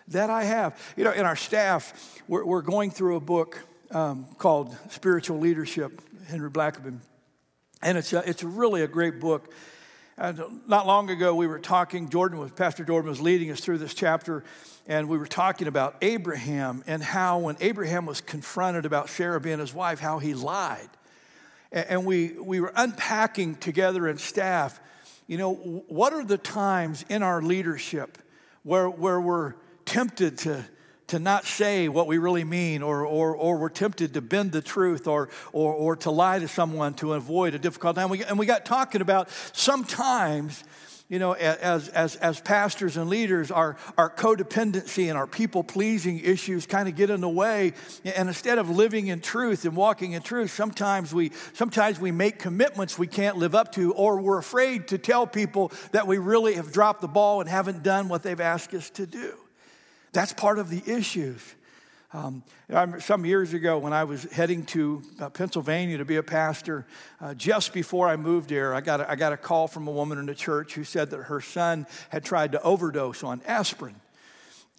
that 0.08 0.30
I 0.30 0.44
have. 0.44 0.78
You 0.96 1.04
know, 1.04 1.12
in 1.12 1.26
our 1.26 1.36
staff, 1.36 2.20
we're, 2.28 2.44
we're 2.44 2.62
going 2.62 2.90
through 2.90 3.16
a 3.16 3.20
book 3.20 3.58
um, 3.90 4.26
called 4.38 4.76
Spiritual 4.90 5.38
Leadership, 5.38 6.00
Henry 6.26 6.50
Blackaby. 6.50 6.98
And 7.82 7.98
it's, 7.98 8.12
a, 8.12 8.28
it's 8.28 8.42
really 8.42 8.82
a 8.82 8.88
great 8.88 9.20
book. 9.20 9.52
And 10.16 10.60
not 10.66 10.86
long 10.86 11.10
ago, 11.10 11.34
we 11.34 11.46
were 11.46 11.58
talking, 11.58 12.08
Jordan 12.08 12.38
was, 12.38 12.52
Pastor 12.52 12.84
Jordan 12.84 13.10
was 13.10 13.20
leading 13.20 13.50
us 13.50 13.60
through 13.60 13.78
this 13.78 13.94
chapter, 13.94 14.44
and 14.86 15.08
we 15.08 15.18
were 15.18 15.26
talking 15.26 15.68
about 15.68 15.96
Abraham 16.02 16.84
and 16.86 17.02
how 17.02 17.38
when 17.38 17.56
Abraham 17.60 18.06
was 18.06 18.20
confronted 18.20 18.84
about 18.84 19.08
Sarah 19.08 19.40
being 19.40 19.58
his 19.58 19.74
wife, 19.74 20.00
how 20.00 20.18
he 20.18 20.34
lied. 20.34 20.88
And, 21.72 21.86
and 21.88 22.06
we, 22.06 22.32
we 22.38 22.60
were 22.60 22.72
unpacking 22.76 23.56
together 23.56 24.06
in 24.06 24.18
staff, 24.18 24.80
you 25.26 25.38
know, 25.38 25.54
what 25.54 26.12
are 26.12 26.24
the 26.24 26.38
times 26.38 27.04
in 27.08 27.22
our 27.22 27.40
leadership 27.40 28.18
where, 28.64 28.88
where 28.88 29.20
we're 29.20 29.54
tempted 29.84 30.38
to, 30.38 30.64
to 31.08 31.18
not 31.18 31.44
say 31.44 31.88
what 31.88 32.06
we 32.06 32.18
really 32.18 32.44
mean, 32.44 32.82
or, 32.82 33.04
or, 33.04 33.36
or 33.36 33.58
we're 33.58 33.68
tempted 33.68 34.14
to 34.14 34.20
bend 34.20 34.52
the 34.52 34.62
truth, 34.62 35.06
or, 35.06 35.28
or, 35.52 35.72
or 35.72 35.96
to 35.96 36.10
lie 36.10 36.38
to 36.38 36.48
someone 36.48 36.94
to 36.94 37.14
avoid 37.14 37.54
a 37.54 37.58
difficult 37.58 37.96
time. 37.96 38.08
We, 38.08 38.24
and 38.24 38.38
we 38.38 38.46
got 38.46 38.64
talking 38.64 39.00
about 39.00 39.28
sometimes 39.52 40.64
you 41.12 41.18
know, 41.18 41.32
as, 41.32 41.90
as, 41.90 42.16
as 42.16 42.40
pastors 42.40 42.96
and 42.96 43.10
leaders, 43.10 43.50
our, 43.50 43.76
our 43.98 44.08
codependency 44.08 45.10
and 45.10 45.18
our 45.18 45.26
people 45.26 45.62
pleasing 45.62 46.18
issues 46.20 46.64
kind 46.64 46.88
of 46.88 46.96
get 46.96 47.10
in 47.10 47.20
the 47.20 47.28
way. 47.28 47.74
And 48.02 48.28
instead 48.28 48.56
of 48.56 48.70
living 48.70 49.08
in 49.08 49.20
truth 49.20 49.66
and 49.66 49.76
walking 49.76 50.12
in 50.12 50.22
truth, 50.22 50.52
sometimes 50.52 51.12
we, 51.12 51.32
sometimes 51.52 52.00
we 52.00 52.12
make 52.12 52.38
commitments 52.38 52.98
we 52.98 53.06
can't 53.08 53.36
live 53.36 53.54
up 53.54 53.72
to, 53.72 53.92
or 53.92 54.22
we're 54.22 54.38
afraid 54.38 54.88
to 54.88 54.96
tell 54.96 55.26
people 55.26 55.70
that 55.90 56.06
we 56.06 56.16
really 56.16 56.54
have 56.54 56.72
dropped 56.72 57.02
the 57.02 57.08
ball 57.08 57.42
and 57.42 57.50
haven't 57.50 57.82
done 57.82 58.08
what 58.08 58.22
they've 58.22 58.40
asked 58.40 58.72
us 58.72 58.88
to 58.88 59.04
do. 59.04 59.41
That's 60.12 60.32
part 60.32 60.58
of 60.58 60.68
the 60.68 60.82
issues. 60.86 61.40
Um, 62.14 62.42
some 62.98 63.24
years 63.24 63.54
ago, 63.54 63.78
when 63.78 63.94
I 63.94 64.04
was 64.04 64.24
heading 64.24 64.66
to 64.66 65.02
uh, 65.18 65.30
Pennsylvania 65.30 65.96
to 65.96 66.04
be 66.04 66.16
a 66.16 66.22
pastor, 66.22 66.86
uh, 67.22 67.32
just 67.32 67.72
before 67.72 68.06
I 68.06 68.16
moved 68.16 68.50
there, 68.50 68.74
I 68.74 68.82
got, 68.82 69.00
a, 69.00 69.10
I 69.10 69.16
got 69.16 69.32
a 69.32 69.38
call 69.38 69.66
from 69.66 69.88
a 69.88 69.90
woman 69.90 70.18
in 70.18 70.26
the 70.26 70.34
church 70.34 70.74
who 70.74 70.84
said 70.84 71.08
that 71.10 71.22
her 71.22 71.40
son 71.40 71.86
had 72.10 72.22
tried 72.22 72.52
to 72.52 72.62
overdose 72.62 73.24
on 73.24 73.40
aspirin. 73.46 73.94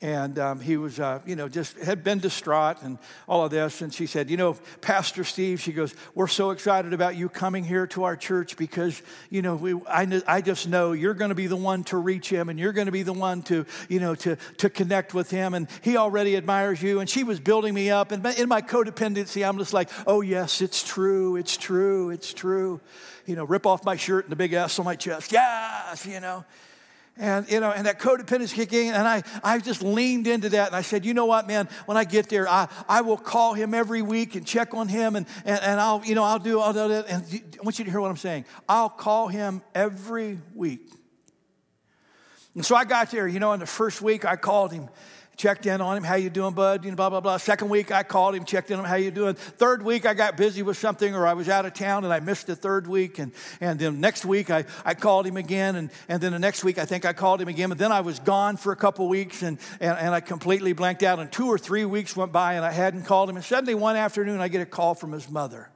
And 0.03 0.37
um, 0.37 0.59
he 0.59 0.75
was, 0.75 0.99
uh, 0.99 1.21
you 1.25 1.37
know, 1.37 1.47
just 1.47 1.77
had 1.77 2.03
been 2.03 2.19
distraught 2.19 2.81
and 2.81 2.97
all 3.25 3.45
of 3.45 3.51
this. 3.51 3.81
And 3.81 3.93
she 3.93 4.05
said, 4.05 4.29
You 4.29 4.35
know, 4.35 4.57
Pastor 4.81 5.23
Steve, 5.23 5.61
she 5.61 5.71
goes, 5.71 5.95
We're 6.13 6.27
so 6.27 6.51
excited 6.51 6.91
about 6.91 7.15
you 7.15 7.29
coming 7.29 7.63
here 7.63 7.87
to 7.87 8.03
our 8.03 8.17
church 8.17 8.57
because, 8.57 9.01
you 9.29 9.41
know, 9.41 9.55
we, 9.55 9.75
I, 9.87 10.21
I 10.27 10.41
just 10.41 10.67
know 10.67 10.91
you're 10.91 11.13
going 11.13 11.29
to 11.29 11.35
be 11.35 11.47
the 11.47 11.55
one 11.55 11.85
to 11.85 11.97
reach 11.97 12.29
him 12.29 12.49
and 12.49 12.59
you're 12.59 12.73
going 12.73 12.87
to 12.87 12.91
be 12.91 13.03
the 13.03 13.13
one 13.13 13.43
to, 13.43 13.65
you 13.87 14.01
know, 14.01 14.13
to, 14.15 14.35
to 14.57 14.69
connect 14.69 15.13
with 15.13 15.31
him. 15.31 15.53
And 15.53 15.69
he 15.81 15.95
already 15.95 16.35
admires 16.35 16.81
you. 16.81 16.99
And 16.99 17.09
she 17.09 17.23
was 17.23 17.39
building 17.39 17.73
me 17.73 17.89
up. 17.89 18.11
And 18.11 18.25
in 18.25 18.49
my 18.49 18.61
codependency, 18.61 19.47
I'm 19.47 19.57
just 19.57 19.71
like, 19.71 19.89
Oh, 20.05 20.19
yes, 20.19 20.61
it's 20.61 20.83
true. 20.83 21.37
It's 21.37 21.55
true. 21.55 22.09
It's 22.09 22.33
true. 22.33 22.81
You 23.25 23.37
know, 23.37 23.45
rip 23.45 23.65
off 23.65 23.85
my 23.85 23.95
shirt 23.95 24.25
and 24.25 24.33
the 24.33 24.35
big 24.35 24.51
S 24.51 24.79
on 24.79 24.85
my 24.85 24.97
chest. 24.97 25.31
Yes, 25.31 26.05
you 26.05 26.19
know. 26.19 26.43
And, 27.15 27.49
you 27.51 27.59
know, 27.59 27.69
and 27.69 27.85
that 27.85 27.99
codependence 27.99 28.53
kicking, 28.53 28.89
and 28.89 29.07
I, 29.07 29.21
I 29.43 29.59
just 29.59 29.83
leaned 29.83 30.25
into 30.25 30.49
that 30.49 30.67
and 30.67 30.75
I 30.75 30.81
said, 30.81 31.05
you 31.05 31.13
know 31.13 31.25
what, 31.25 31.47
man, 31.47 31.69
when 31.85 31.95
I 31.95 32.05
get 32.05 32.27
there, 32.27 32.49
I, 32.49 32.67
I 32.89 33.01
will 33.01 33.17
call 33.17 33.53
him 33.53 33.75
every 33.75 34.01
week 34.01 34.33
and 34.33 34.47
check 34.47 34.73
on 34.73 34.87
him 34.87 35.15
and, 35.15 35.27
and, 35.45 35.59
and 35.61 35.79
I'll, 35.79 36.03
you 36.03 36.15
know, 36.15 36.23
I'll 36.23 36.39
do 36.39 36.59
all 36.59 36.73
that. 36.73 37.05
And 37.07 37.23
I 37.23 37.61
want 37.61 37.77
you 37.77 37.85
to 37.85 37.91
hear 37.91 38.01
what 38.01 38.09
I'm 38.09 38.17
saying. 38.17 38.45
I'll 38.67 38.89
call 38.89 39.27
him 39.27 39.61
every 39.75 40.39
week. 40.55 40.91
And 42.55 42.65
so 42.65 42.75
I 42.75 42.83
got 42.83 43.11
there, 43.11 43.27
you 43.27 43.39
know, 43.39 43.53
in 43.53 43.59
the 43.59 43.67
first 43.67 44.01
week 44.01 44.25
I 44.25 44.35
called 44.35 44.71
him 44.71 44.89
checked 45.35 45.65
in 45.65 45.81
on 45.81 45.97
him. 45.97 46.03
How 46.03 46.15
you 46.15 46.29
doing, 46.29 46.53
bud? 46.53 46.83
You 46.83 46.91
know, 46.91 46.95
blah, 46.95 47.09
blah, 47.09 47.19
blah. 47.19 47.37
Second 47.37 47.69
week, 47.69 47.91
I 47.91 48.03
called 48.03 48.35
him, 48.35 48.45
checked 48.45 48.71
in 48.71 48.79
on 48.79 48.85
him. 48.85 48.89
How 48.89 48.95
you 48.95 49.11
doing? 49.11 49.33
Third 49.35 49.83
week, 49.83 50.05
I 50.05 50.13
got 50.13 50.37
busy 50.37 50.61
with 50.61 50.77
something 50.77 51.15
or 51.15 51.25
I 51.25 51.33
was 51.33 51.49
out 51.49 51.65
of 51.65 51.73
town 51.73 52.03
and 52.03 52.13
I 52.13 52.19
missed 52.19 52.47
the 52.47 52.55
third 52.55 52.87
week. 52.87 53.19
And, 53.19 53.31
and 53.59 53.79
then 53.79 53.99
next 53.99 54.25
week, 54.25 54.49
I, 54.49 54.65
I 54.85 54.93
called 54.93 55.25
him 55.25 55.37
again. 55.37 55.75
And, 55.75 55.91
and 56.07 56.21
then 56.21 56.31
the 56.31 56.39
next 56.39 56.63
week, 56.63 56.77
I 56.77 56.85
think 56.85 57.05
I 57.05 57.13
called 57.13 57.41
him 57.41 57.47
again. 57.47 57.69
But 57.69 57.77
then 57.77 57.91
I 57.91 58.01
was 58.01 58.19
gone 58.19 58.57
for 58.57 58.71
a 58.71 58.75
couple 58.75 59.07
weeks 59.07 59.41
and, 59.41 59.57
and, 59.79 59.97
and 59.97 60.13
I 60.13 60.19
completely 60.19 60.73
blanked 60.73 61.03
out. 61.03 61.19
And 61.19 61.31
two 61.31 61.47
or 61.47 61.57
three 61.57 61.85
weeks 61.85 62.15
went 62.15 62.31
by 62.31 62.53
and 62.53 62.65
I 62.65 62.71
hadn't 62.71 63.03
called 63.03 63.29
him. 63.29 63.35
And 63.35 63.45
suddenly 63.45 63.75
one 63.75 63.95
afternoon, 63.95 64.39
I 64.39 64.47
get 64.47 64.61
a 64.61 64.65
call 64.65 64.95
from 64.95 65.11
his 65.11 65.29
mother 65.29 65.69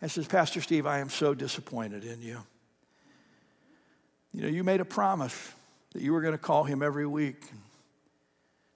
and 0.00 0.10
says, 0.10 0.26
Pastor 0.26 0.60
Steve, 0.60 0.86
I 0.86 1.00
am 1.00 1.10
so 1.10 1.34
disappointed 1.34 2.04
in 2.04 2.22
you. 2.22 2.38
You 4.32 4.42
know, 4.42 4.48
you 4.48 4.64
made 4.64 4.80
a 4.80 4.84
promise 4.84 5.52
that 5.92 6.02
you 6.02 6.12
were 6.12 6.20
going 6.20 6.34
to 6.34 6.38
call 6.38 6.64
him 6.64 6.82
every 6.82 7.06
week. 7.06 7.42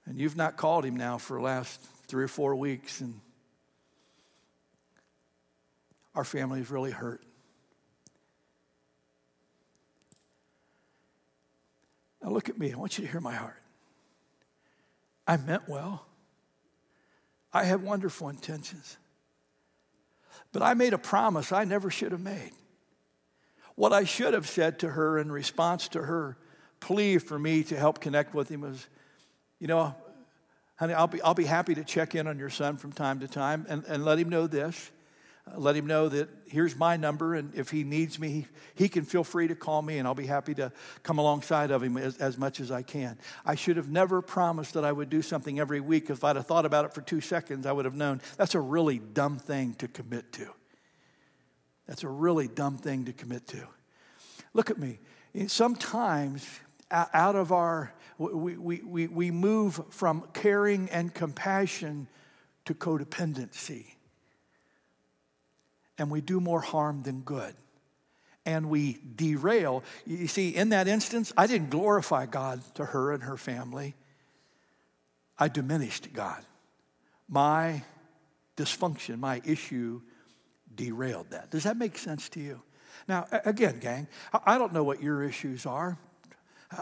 And 0.07 0.19
you've 0.19 0.37
not 0.37 0.57
called 0.57 0.85
him 0.85 0.97
now 0.97 1.19
for 1.19 1.39
the 1.39 1.43
last 1.43 1.81
three 2.07 2.25
or 2.25 2.29
four 2.29 2.55
weeks, 2.55 3.01
and 3.01 3.21
our 6.15 6.25
family 6.25 6.61
is 6.61 6.71
really 6.71 6.91
hurt. 6.91 7.23
Now, 12.23 12.31
look 12.31 12.49
at 12.49 12.59
me. 12.59 12.73
I 12.73 12.77
want 12.77 12.99
you 12.99 13.05
to 13.05 13.11
hear 13.11 13.21
my 13.21 13.35
heart. 13.35 13.61
I 15.27 15.37
meant 15.37 15.69
well, 15.69 16.07
I 17.53 17.65
had 17.65 17.83
wonderful 17.83 18.29
intentions. 18.29 18.99
But 20.53 20.63
I 20.63 20.75
made 20.75 20.93
a 20.93 20.99
promise 20.99 21.53
I 21.53 21.65
never 21.65 21.91
should 21.91 22.13
have 22.13 22.21
made. 22.21 22.53
What 23.75 23.93
I 23.93 24.05
should 24.05 24.35
have 24.35 24.49
said 24.49 24.79
to 24.81 24.91
her 24.91 25.19
in 25.19 25.33
response 25.33 25.89
to 25.89 26.03
her 26.03 26.37
plea 26.81 27.19
for 27.19 27.39
me 27.39 27.63
to 27.65 27.77
help 27.77 28.01
connect 28.01 28.35
with 28.35 28.49
him 28.49 28.61
was 28.61 28.87
you 29.65 29.69
know, 29.69 29.95
honey, 30.77 30.93
I'll 30.93 31.07
be, 31.07 31.23
I'll 31.23 31.33
be 31.33 31.47
happy 31.47 31.75
to 31.75 31.85
check 31.85 32.15
in 32.15 32.27
on 32.27 32.39
your 32.39 32.51
son 32.51 32.77
from 32.77 32.93
time 32.93 33.21
to 33.21 33.27
time 33.27 33.65
and, 33.67 33.83
and 33.89 34.05
let 34.05 34.19
him 34.19 34.29
know 34.29 34.47
this. 34.47 34.91
Uh, 35.51 35.59
let 35.59 35.75
him 35.75 35.87
know 35.87 36.07
that 36.07 36.29
here's 36.47 36.77
my 36.77 36.99
number, 36.99 37.35
and 37.35 37.55
if 37.55 37.71
he 37.71 37.83
needs 37.83 38.19
me, 38.19 38.29
he, 38.29 38.47
he, 38.75 38.89
can 38.91 39.07
feel 39.07 39.25
free 39.25 39.49
to 39.49 39.55
call 39.55 39.81
me, 39.81 39.97
and 39.97 40.07
I'll 40.07 40.15
be 40.15 40.27
happy 40.27 40.53
to 40.57 40.71
come 41.03 41.17
alongside 41.17 41.71
of 41.71 41.83
him 41.83 41.97
as, 41.97 42.19
as 42.19 42.37
much 42.37 42.61
as 42.61 42.71
I 42.71 42.83
can. 42.83 43.17
I 43.47 43.55
should 43.55 43.79
have 43.79 43.89
never 43.89 44.21
promised 44.21 44.75
that 44.75 44.85
I 44.85 44.93
would 44.93 45.09
do 45.09 45.23
something 45.23 45.59
every 45.59 45.81
week. 45.81 46.11
If 46.11 46.25
I'd 46.25 46.37
have 46.37 46.47
thought 46.47 46.67
about 46.67 46.85
it 46.85 46.93
for 46.93 47.01
two 47.01 47.23
seconds, 47.23 47.65
I 47.65 47.73
would 47.73 47.87
have 47.87 47.95
known 47.95 48.21
that's 48.37 48.55
a 48.55 48.61
really 48.61 48.99
dumb 48.99 49.39
thing 49.39 49.73
to 49.77 49.89
commit 49.89 50.31
to. 50.35 50.49
That's 51.87 52.05
a 52.05 52.09
really 52.09 52.49
dumb 52.49 52.77
thing 52.77 53.07
to 53.07 53.15
commit 53.15 53.47
to. 53.49 53.67
Look 54.53 54.69
at 54.69 54.77
me. 54.77 54.99
Sometimes 55.47 56.47
out 56.91 57.35
of 57.35 57.51
our 57.51 57.95
we, 58.19 58.57
we, 58.57 59.07
we, 59.09 59.31
move 59.31 59.81
from 59.91 60.27
caring 60.33 60.89
and 60.91 61.13
compassion 61.13 62.07
to 62.65 62.75
codependency. 62.75 63.87
And 65.99 66.11
we 66.11 66.21
do 66.21 66.41
more 66.41 66.61
harm 66.61 67.03
than 67.03 67.21
good. 67.21 67.55
And 68.47 68.69
we 68.69 68.99
derail. 69.17 69.83
You 70.07 70.27
see, 70.27 70.51
in 70.51 70.69
that 70.71 70.87
instance, 70.87 71.33
I 71.37 71.47
didn't 71.47 71.71
glorify 71.71 72.27
God 72.27 72.63
to 72.75 72.85
her 72.85 73.13
and 73.13 73.23
her 73.23 73.37
family, 73.37 73.95
I 75.39 75.49
diminished 75.49 76.13
God. 76.13 76.45
My 77.29 77.83
dysfunction, 78.57 79.19
my 79.19 79.41
issue 79.45 80.03
derailed 80.75 81.31
that. 81.31 81.51
Does 81.51 81.65
that 81.65 81.77
make 81.77 81.99
sense 81.99 82.29
to 82.31 82.41
you? 82.41 82.63
Now, 83.09 83.27
again, 83.45 83.81
gang, 83.81 84.09
I 84.47 84.59
don't 84.59 84.73
know 84.73 84.85
what 84.85 85.03
your 85.03 85.25
issues 85.25 85.67
are. 85.67 85.99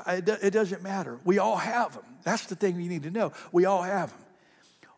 It 0.06 0.52
doesn't 0.52 0.82
matter. 0.82 1.18
We 1.24 1.38
all 1.38 1.56
have 1.56 1.94
them. 1.94 2.04
That's 2.22 2.46
the 2.46 2.54
thing 2.54 2.80
you 2.80 2.88
need 2.88 3.02
to 3.04 3.10
know. 3.10 3.32
We 3.50 3.64
all 3.64 3.82
have 3.82 4.10
them. 4.10 4.18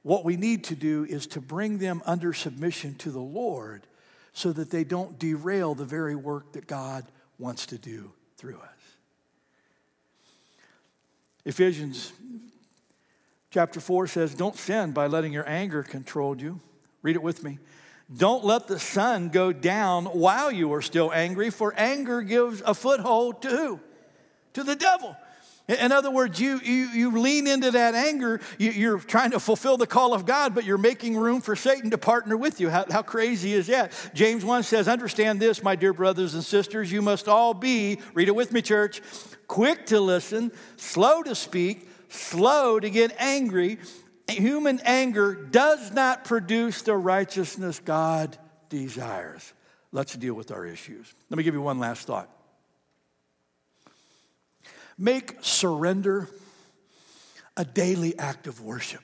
What 0.03 0.25
we 0.25 0.37
need 0.37 0.65
to 0.65 0.75
do 0.75 1.05
is 1.05 1.27
to 1.29 1.41
bring 1.41 1.79
them 1.79 2.03
under 2.05 2.33
submission 2.35 2.95
to 2.97 3.11
the 3.11 3.21
Lord 3.21 3.87
so 4.35 4.53
that 4.53 4.71
they 4.71 4.85
don't 4.85 5.19
derail 5.19 5.75
the 5.75 5.85
very 5.85 6.15
work 6.15 6.53
that 6.53 6.67
God 6.67 7.07
wants 7.39 7.67
to 7.67 7.79
do 7.79 8.13
through 8.37 8.59
us. 8.59 8.69
Ephesians 11.47 12.13
chapter 13.51 13.81
4 13.81 14.07
says, 14.07 14.35
Don't 14.35 14.57
sin 14.57 14.93
by 14.93 15.07
letting 15.07 15.33
your 15.33 15.49
anger 15.49 15.83
control 15.83 16.37
you. 16.37 16.61
Read 17.03 17.17
it 17.17 17.23
with 17.23 17.43
me. 17.43 17.59
Don't 18.15 18.45
let 18.45 18.67
the 18.67 18.79
sun 18.79 19.31
go 19.31 19.53
down 19.53 20.07
while 20.07 20.53
you 20.53 20.73
are 20.75 20.83
still 20.83 21.13
angry, 21.13 21.51
for 21.51 21.73
anger 21.77 22.21
gives 22.21 22.61
a 22.67 22.75
foothold 22.75 23.43
to 23.43 23.49
who? 23.49 23.81
To 24.55 24.65
the 24.65 24.75
devil. 24.75 25.17
In 25.67 25.93
other 25.93 26.11
words, 26.11 26.39
you, 26.39 26.61
you, 26.63 26.89
you 26.89 27.19
lean 27.19 27.47
into 27.47 27.71
that 27.71 27.95
anger. 27.95 28.41
You, 28.59 28.97
are 28.97 28.99
trying 28.99 29.31
to 29.31 29.41
fulfill 29.41 29.79
the 29.79 29.87
call 29.87 30.13
of 30.13 30.27
God, 30.27 30.55
but 30.55 30.65
you're 30.65 30.77
making 30.77 31.17
room 31.17 31.41
for 31.41 31.57
Satan 31.57 31.91
to 31.93 31.99
partner 31.99 32.37
with 32.37 32.61
you. 32.61 32.69
How, 32.69 32.85
how 32.91 33.01
crazy 33.01 33.55
is 33.55 33.69
that? 33.69 33.93
James 34.13 34.45
1 34.45 34.63
says, 34.63 34.89
Understand 34.89 35.41
this, 35.41 35.63
my 35.63 35.75
dear 35.75 35.95
brothers 35.95 36.35
and 36.35 36.45
sisters. 36.45 36.93
You 36.93 37.01
must 37.01 37.29
all 37.29 37.55
be, 37.55 37.99
read 38.13 38.29
it 38.29 38.35
with 38.35 38.53
me, 38.53 38.61
church, 38.61 39.01
quick 39.47 39.87
to 39.87 40.01
listen, 40.01 40.53
slow 40.77 41.23
to 41.23 41.35
speak, 41.35 41.89
slow 42.11 42.79
to 42.79 42.91
get 42.91 43.15
angry. 43.19 43.79
Human 44.29 44.81
anger 44.85 45.35
does 45.35 45.93
not 45.93 46.27
produce 46.27 46.83
the 46.83 46.95
righteousness 46.95 47.81
God 47.83 48.37
desires. 48.69 49.51
Let's 49.93 50.15
deal 50.15 50.35
with 50.35 50.51
our 50.51 50.67
issues. 50.67 51.15
Let 51.31 51.39
me 51.39 51.43
give 51.43 51.55
you 51.55 51.63
one 51.63 51.79
last 51.79 52.07
thought. 52.07 52.34
Make 54.97 55.37
surrender 55.41 56.29
a 57.57 57.65
daily 57.65 58.19
act 58.19 58.47
of 58.47 58.61
worship. 58.61 59.03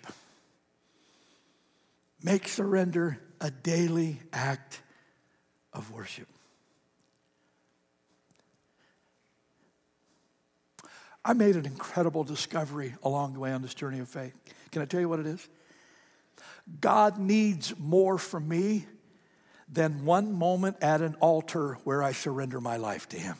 Make 2.22 2.48
surrender 2.48 3.18
a 3.40 3.50
daily 3.50 4.20
act 4.33 4.81
of 5.72 5.90
worship. 5.90 6.29
I 11.24 11.33
made 11.35 11.57
an 11.57 11.66
incredible 11.66 12.24
discovery 12.24 12.94
along 13.03 13.35
the 13.35 13.40
way 13.40 13.53
on 13.53 13.62
this 13.62 13.74
journey 13.74 13.98
of 13.98 14.09
faith. 14.09 14.35
Can 14.70 14.83
I 14.83 14.85
tell 14.85 15.00
you 15.00 15.09
what 15.09 15.20
it 15.20 15.26
is? 15.26 15.46
God 16.81 17.18
needs 17.18 17.74
more 17.79 18.16
from 18.16 18.48
me 18.48 18.87
than 19.68 20.05
one 20.05 20.33
moment 20.33 20.76
at 20.81 21.00
an 21.00 21.16
altar 21.20 21.74
where 21.85 22.03
I 22.03 22.12
surrender 22.12 22.61
my 22.61 22.76
life 22.76 23.09
to 23.11 23.18
Him. 23.18 23.37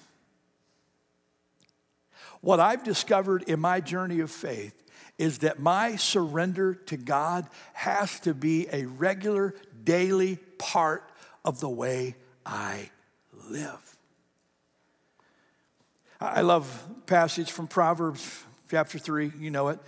What 2.41 2.61
I've 2.61 2.85
discovered 2.85 3.43
in 3.45 3.61
my 3.61 3.81
journey 3.81 4.21
of 4.21 4.31
faith 4.31 4.75
is 5.19 5.39
that 5.39 5.61
my 5.61 5.97
surrender 5.97 6.75
to 6.75 6.97
God 6.97 7.47
has 7.75 8.21
to 8.21 8.33
be 8.33 8.69
a 8.73 8.87
regular, 8.87 9.55
daily 9.85 10.39
part 10.59 11.05
of 11.45 11.61
the 11.61 11.69
way 11.69 12.17
I 12.47 12.91
live. 13.51 13.97
I 16.21 16.41
love 16.41 16.87
passage 17.07 17.51
from 17.51 17.67
Proverbs 17.67 18.45
chapter 18.71 18.99
3, 18.99 19.33
you 19.39 19.51
know 19.51 19.69
it. 19.69 19.81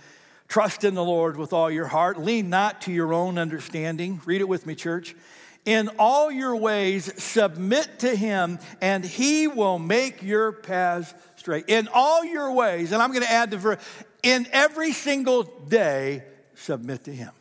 Trust 0.47 0.83
in 0.83 0.93
the 0.93 1.03
Lord 1.03 1.37
with 1.37 1.53
all 1.53 1.71
your 1.71 1.87
heart. 1.87 2.19
Lean 2.19 2.49
not 2.49 2.81
to 2.81 2.91
your 2.91 3.13
own 3.13 3.37
understanding. 3.37 4.21
Read 4.25 4.41
it 4.41 4.47
with 4.47 4.67
me, 4.67 4.75
church. 4.75 5.15
In 5.65 5.89
all 5.97 6.29
your 6.29 6.57
ways, 6.57 7.23
submit 7.23 7.99
to 7.99 8.13
him, 8.13 8.59
and 8.81 9.05
he 9.05 9.47
will 9.47 9.79
make 9.79 10.21
your 10.21 10.51
paths 10.51 11.13
straight. 11.37 11.65
In 11.69 11.87
all 11.93 12.25
your 12.25 12.51
ways, 12.51 12.91
and 12.91 13.01
I'm 13.01 13.11
going 13.11 13.23
to 13.23 13.31
add 13.31 13.51
the 13.51 13.57
verse, 13.57 13.79
in 14.23 14.45
every 14.51 14.91
single 14.91 15.43
day, 15.43 16.23
submit 16.55 17.05
to 17.05 17.13
him, 17.13 17.31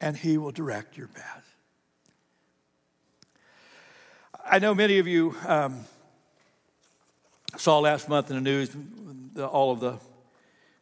and 0.00 0.16
he 0.16 0.38
will 0.38 0.52
direct 0.52 0.96
your 0.96 1.08
path. 1.08 1.42
I 4.44 4.58
know 4.58 4.74
many 4.74 4.98
of 4.98 5.06
you 5.06 5.34
um, 5.46 5.84
saw 7.56 7.78
last 7.78 8.08
month 8.08 8.30
in 8.30 8.36
the 8.36 8.42
news 8.42 8.70
the, 9.34 9.46
all 9.46 9.72
of 9.72 9.80
the 9.80 9.98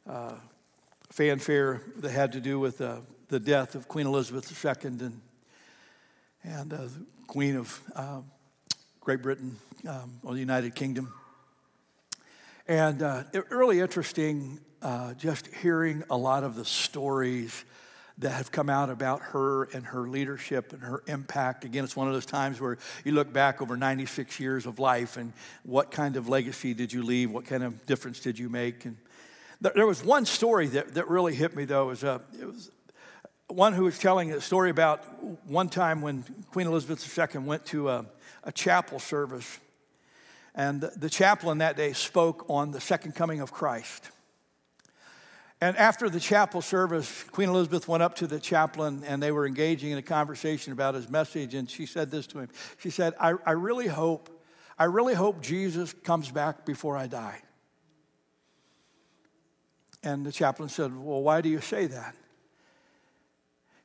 uh, 0.08 0.34
fanfare 1.10 1.82
that 1.96 2.10
had 2.10 2.32
to 2.32 2.40
do 2.40 2.58
with 2.58 2.80
uh, 2.80 2.96
the 3.28 3.38
death 3.38 3.74
of 3.74 3.86
Queen 3.86 4.06
Elizabeth 4.06 4.50
II 4.64 4.88
and, 4.88 5.20
and 6.44 6.72
uh, 6.72 6.76
the 6.76 7.06
Queen 7.26 7.56
of 7.56 7.80
uh, 7.94 8.20
Great 9.00 9.22
Britain 9.22 9.56
um, 9.88 10.20
or 10.22 10.34
the 10.34 10.40
United 10.40 10.74
Kingdom. 10.74 11.12
And 12.66 13.02
uh, 13.02 13.24
really 13.50 13.80
interesting 13.80 14.60
uh, 14.82 15.14
just 15.14 15.46
hearing 15.48 16.04
a 16.10 16.16
lot 16.16 16.44
of 16.44 16.56
the 16.56 16.64
stories 16.64 17.64
that 18.18 18.30
have 18.30 18.52
come 18.52 18.68
out 18.68 18.90
about 18.90 19.20
her 19.22 19.64
and 19.72 19.84
her 19.86 20.02
leadership 20.02 20.72
and 20.72 20.82
her 20.82 21.02
impact. 21.06 21.64
Again, 21.64 21.84
it's 21.84 21.96
one 21.96 22.06
of 22.06 22.12
those 22.12 22.26
times 22.26 22.60
where 22.60 22.76
you 23.04 23.12
look 23.12 23.32
back 23.32 23.62
over 23.62 23.76
96 23.76 24.38
years 24.38 24.66
of 24.66 24.78
life 24.78 25.16
and 25.16 25.32
what 25.62 25.90
kind 25.90 26.16
of 26.16 26.28
legacy 26.28 26.74
did 26.74 26.92
you 26.92 27.02
leave? 27.02 27.30
What 27.30 27.46
kind 27.46 27.62
of 27.62 27.86
difference 27.86 28.20
did 28.20 28.38
you 28.38 28.48
make? 28.48 28.84
And 28.84 28.96
there 29.60 29.86
was 29.86 30.04
one 30.04 30.26
story 30.26 30.66
that, 30.68 30.94
that 30.94 31.08
really 31.08 31.34
hit 31.34 31.56
me, 31.56 31.64
though. 31.64 31.84
It 31.84 31.90
was, 31.90 32.04
a, 32.04 32.20
it 32.38 32.46
was 32.46 32.70
one 33.50 33.72
who 33.72 33.84
was 33.84 33.98
telling 33.98 34.32
a 34.32 34.40
story 34.40 34.70
about 34.70 35.02
one 35.46 35.68
time 35.68 36.02
when 36.02 36.24
Queen 36.52 36.66
Elizabeth 36.66 37.18
II 37.18 37.42
went 37.42 37.66
to 37.66 37.88
a, 37.88 38.06
a 38.44 38.52
chapel 38.52 38.98
service. 38.98 39.58
And 40.54 40.80
the, 40.80 41.08
chaplain 41.08 41.58
that 41.58 41.76
day 41.76 41.92
spoke 41.92 42.46
on 42.48 42.72
the 42.72 42.80
second 42.80 43.14
coming 43.14 43.40
of 43.40 43.52
Christ. 43.52 44.10
And 45.60 45.76
after 45.76 46.08
the 46.08 46.18
chapel 46.18 46.62
service, 46.62 47.22
Queen 47.24 47.48
Elizabeth 47.48 47.86
went 47.86 48.02
up 48.02 48.16
to 48.16 48.26
the 48.26 48.40
chaplain 48.40 49.02
and 49.06 49.22
they 49.22 49.30
were 49.30 49.46
engaging 49.46 49.90
in 49.90 49.98
a 49.98 50.02
conversation 50.02 50.72
about 50.72 50.94
his 50.94 51.08
message. 51.08 51.54
And 51.54 51.68
she 51.70 51.86
said 51.86 52.10
this 52.10 52.26
to 52.28 52.40
him 52.40 52.48
She 52.78 52.90
said, 52.90 53.14
I, 53.20 53.34
I 53.44 53.52
really 53.52 53.86
hope, 53.86 54.30
I 54.78 54.84
really 54.84 55.14
hope 55.14 55.42
Jesus 55.42 55.92
comes 55.92 56.30
back 56.30 56.64
before 56.64 56.96
I 56.96 57.06
die. 57.06 57.42
And 60.02 60.24
the 60.24 60.32
chaplain 60.32 60.68
said, 60.68 60.96
Well, 60.96 61.22
why 61.22 61.42
do 61.42 61.48
you 61.48 61.60
say 61.60 61.86
that? 61.86 62.16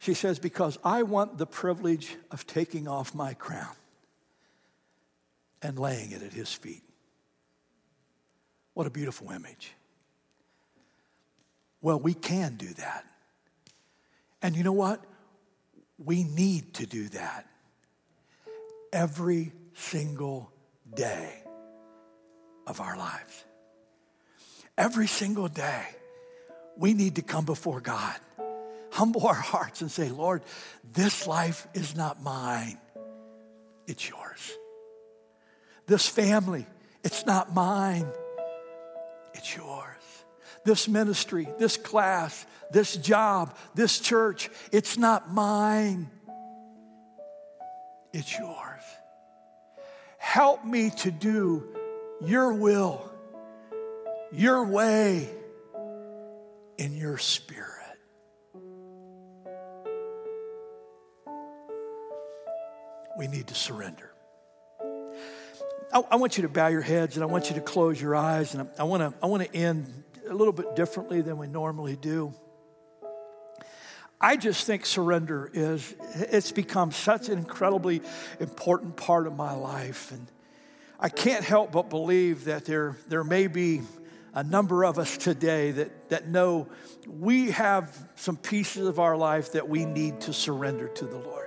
She 0.06 0.14
says, 0.14 0.38
Because 0.38 0.78
I 0.84 1.02
want 1.02 1.40
the 1.40 1.48
privilege 1.48 2.16
of 2.30 2.46
taking 2.46 2.88
off 2.88 3.16
my 3.16 3.34
crown 3.34 3.76
and 5.64 5.80
laying 5.80 6.12
it 6.12 6.22
at 6.22 6.32
his 6.32 6.54
feet. 6.54 6.84
What 8.76 8.86
a 8.86 8.92
beautiful 8.92 9.32
image. 9.32 9.74
Well, 11.82 12.00
we 12.00 12.14
can 12.14 12.54
do 12.54 12.68
that. 12.68 13.04
And 14.44 14.56
you 14.56 14.64
know 14.64 14.74
what? 14.74 15.04
We 15.98 16.24
need 16.24 16.76
to 16.76 16.86
do 16.86 17.10
that 17.10 17.48
every 18.94 19.54
single 19.74 20.52
day 20.94 21.34
of 22.68 22.80
our 22.80 22.96
lives. 22.96 23.44
Every 24.78 25.08
single 25.08 25.48
day, 25.48 25.84
we 26.78 26.94
need 26.94 27.16
to 27.16 27.24
come 27.24 27.46
before 27.46 27.82
God, 27.82 28.20
humble 28.96 29.28
our 29.28 29.34
hearts, 29.34 29.82
and 29.82 29.92
say, 29.92 30.10
Lord, 30.10 30.42
this 30.94 31.28
life 31.28 31.68
is 31.74 31.96
not 31.96 32.24
mine, 32.24 32.78
it's 33.88 34.10
yours. 34.10 34.54
This 35.86 36.08
family, 36.08 36.66
it's 37.04 37.26
not 37.26 37.54
mine, 37.54 38.08
it's 39.34 39.56
yours 39.56 39.86
this 40.66 40.88
ministry, 40.88 41.48
this 41.60 41.78
class, 41.78 42.46
this 42.72 42.98
job, 42.98 43.56
this 43.76 44.00
church. 44.00 44.50
It's 44.72 44.98
not 44.98 45.32
mine, 45.32 46.10
it's 48.12 48.38
yours. 48.38 48.82
Help 50.18 50.66
me 50.66 50.90
to 50.90 51.12
do 51.12 51.64
your 52.22 52.54
will, 52.54 53.10
your 54.34 54.66
way, 54.66 55.30
in 56.78 56.98
your 56.98 57.20
spirit. 57.20 57.75
We 63.18 63.28
need 63.28 63.48
to 63.48 63.56
surrender. 63.56 64.12
I, 65.94 66.04
I, 66.12 66.16
want 66.18 66.38
you 66.38 66.44
to 66.44 66.50
bow 66.50 66.68
your 66.68 66.82
heads 66.82 67.16
and 67.16 67.24
I 67.24 67.28
want 67.28 67.50
you 67.50 67.56
to 67.56 67.62
close 67.62 68.02
your 68.02 68.16
eyes. 68.16 68.54
And 68.54 68.68
I, 68.78 68.82
I 68.82 68.84
want 68.84 69.02
to 69.02 69.14
I 69.24 69.28
want 69.28 69.44
to 69.44 69.56
end 69.56 70.04
a 70.30 70.34
little 70.34 70.54
bit 70.54 70.76
differently 70.76 71.22
than 71.22 71.38
we 71.38 71.48
normally 71.48 71.96
do. 71.96 72.34
I 74.20 74.38
just 74.38 74.66
think 74.66 74.86
surrender 74.86 75.50
is, 75.54 75.94
it's 76.16 76.52
become 76.52 76.92
such 76.92 77.30
an 77.30 77.38
incredibly 77.38 78.02
important 78.40 78.96
part 78.96 79.28
of 79.28 79.36
my 79.36 79.54
life. 79.54 80.12
And 80.12 80.28
I 81.00 81.10
can't 81.10 81.44
help 81.44 81.74
but 81.74 81.90
believe 81.90 82.46
that 82.46 82.66
there, 82.66 82.98
there 83.08 83.24
may 83.24 83.48
be 83.48 83.82
a 84.34 84.44
number 84.44 84.84
of 84.84 85.00
us 85.00 85.18
today 85.18 85.72
that, 85.72 86.10
that 86.10 86.28
know 86.28 86.68
we 87.08 87.52
have 87.52 87.96
some 88.16 88.38
pieces 88.38 88.88
of 88.88 89.00
our 89.00 89.16
life 89.18 89.52
that 89.52 89.68
we 89.68 89.86
need 89.86 90.22
to 90.22 90.34
surrender 90.34 90.88
to 90.88 91.06
the 91.06 91.18
Lord. 91.18 91.45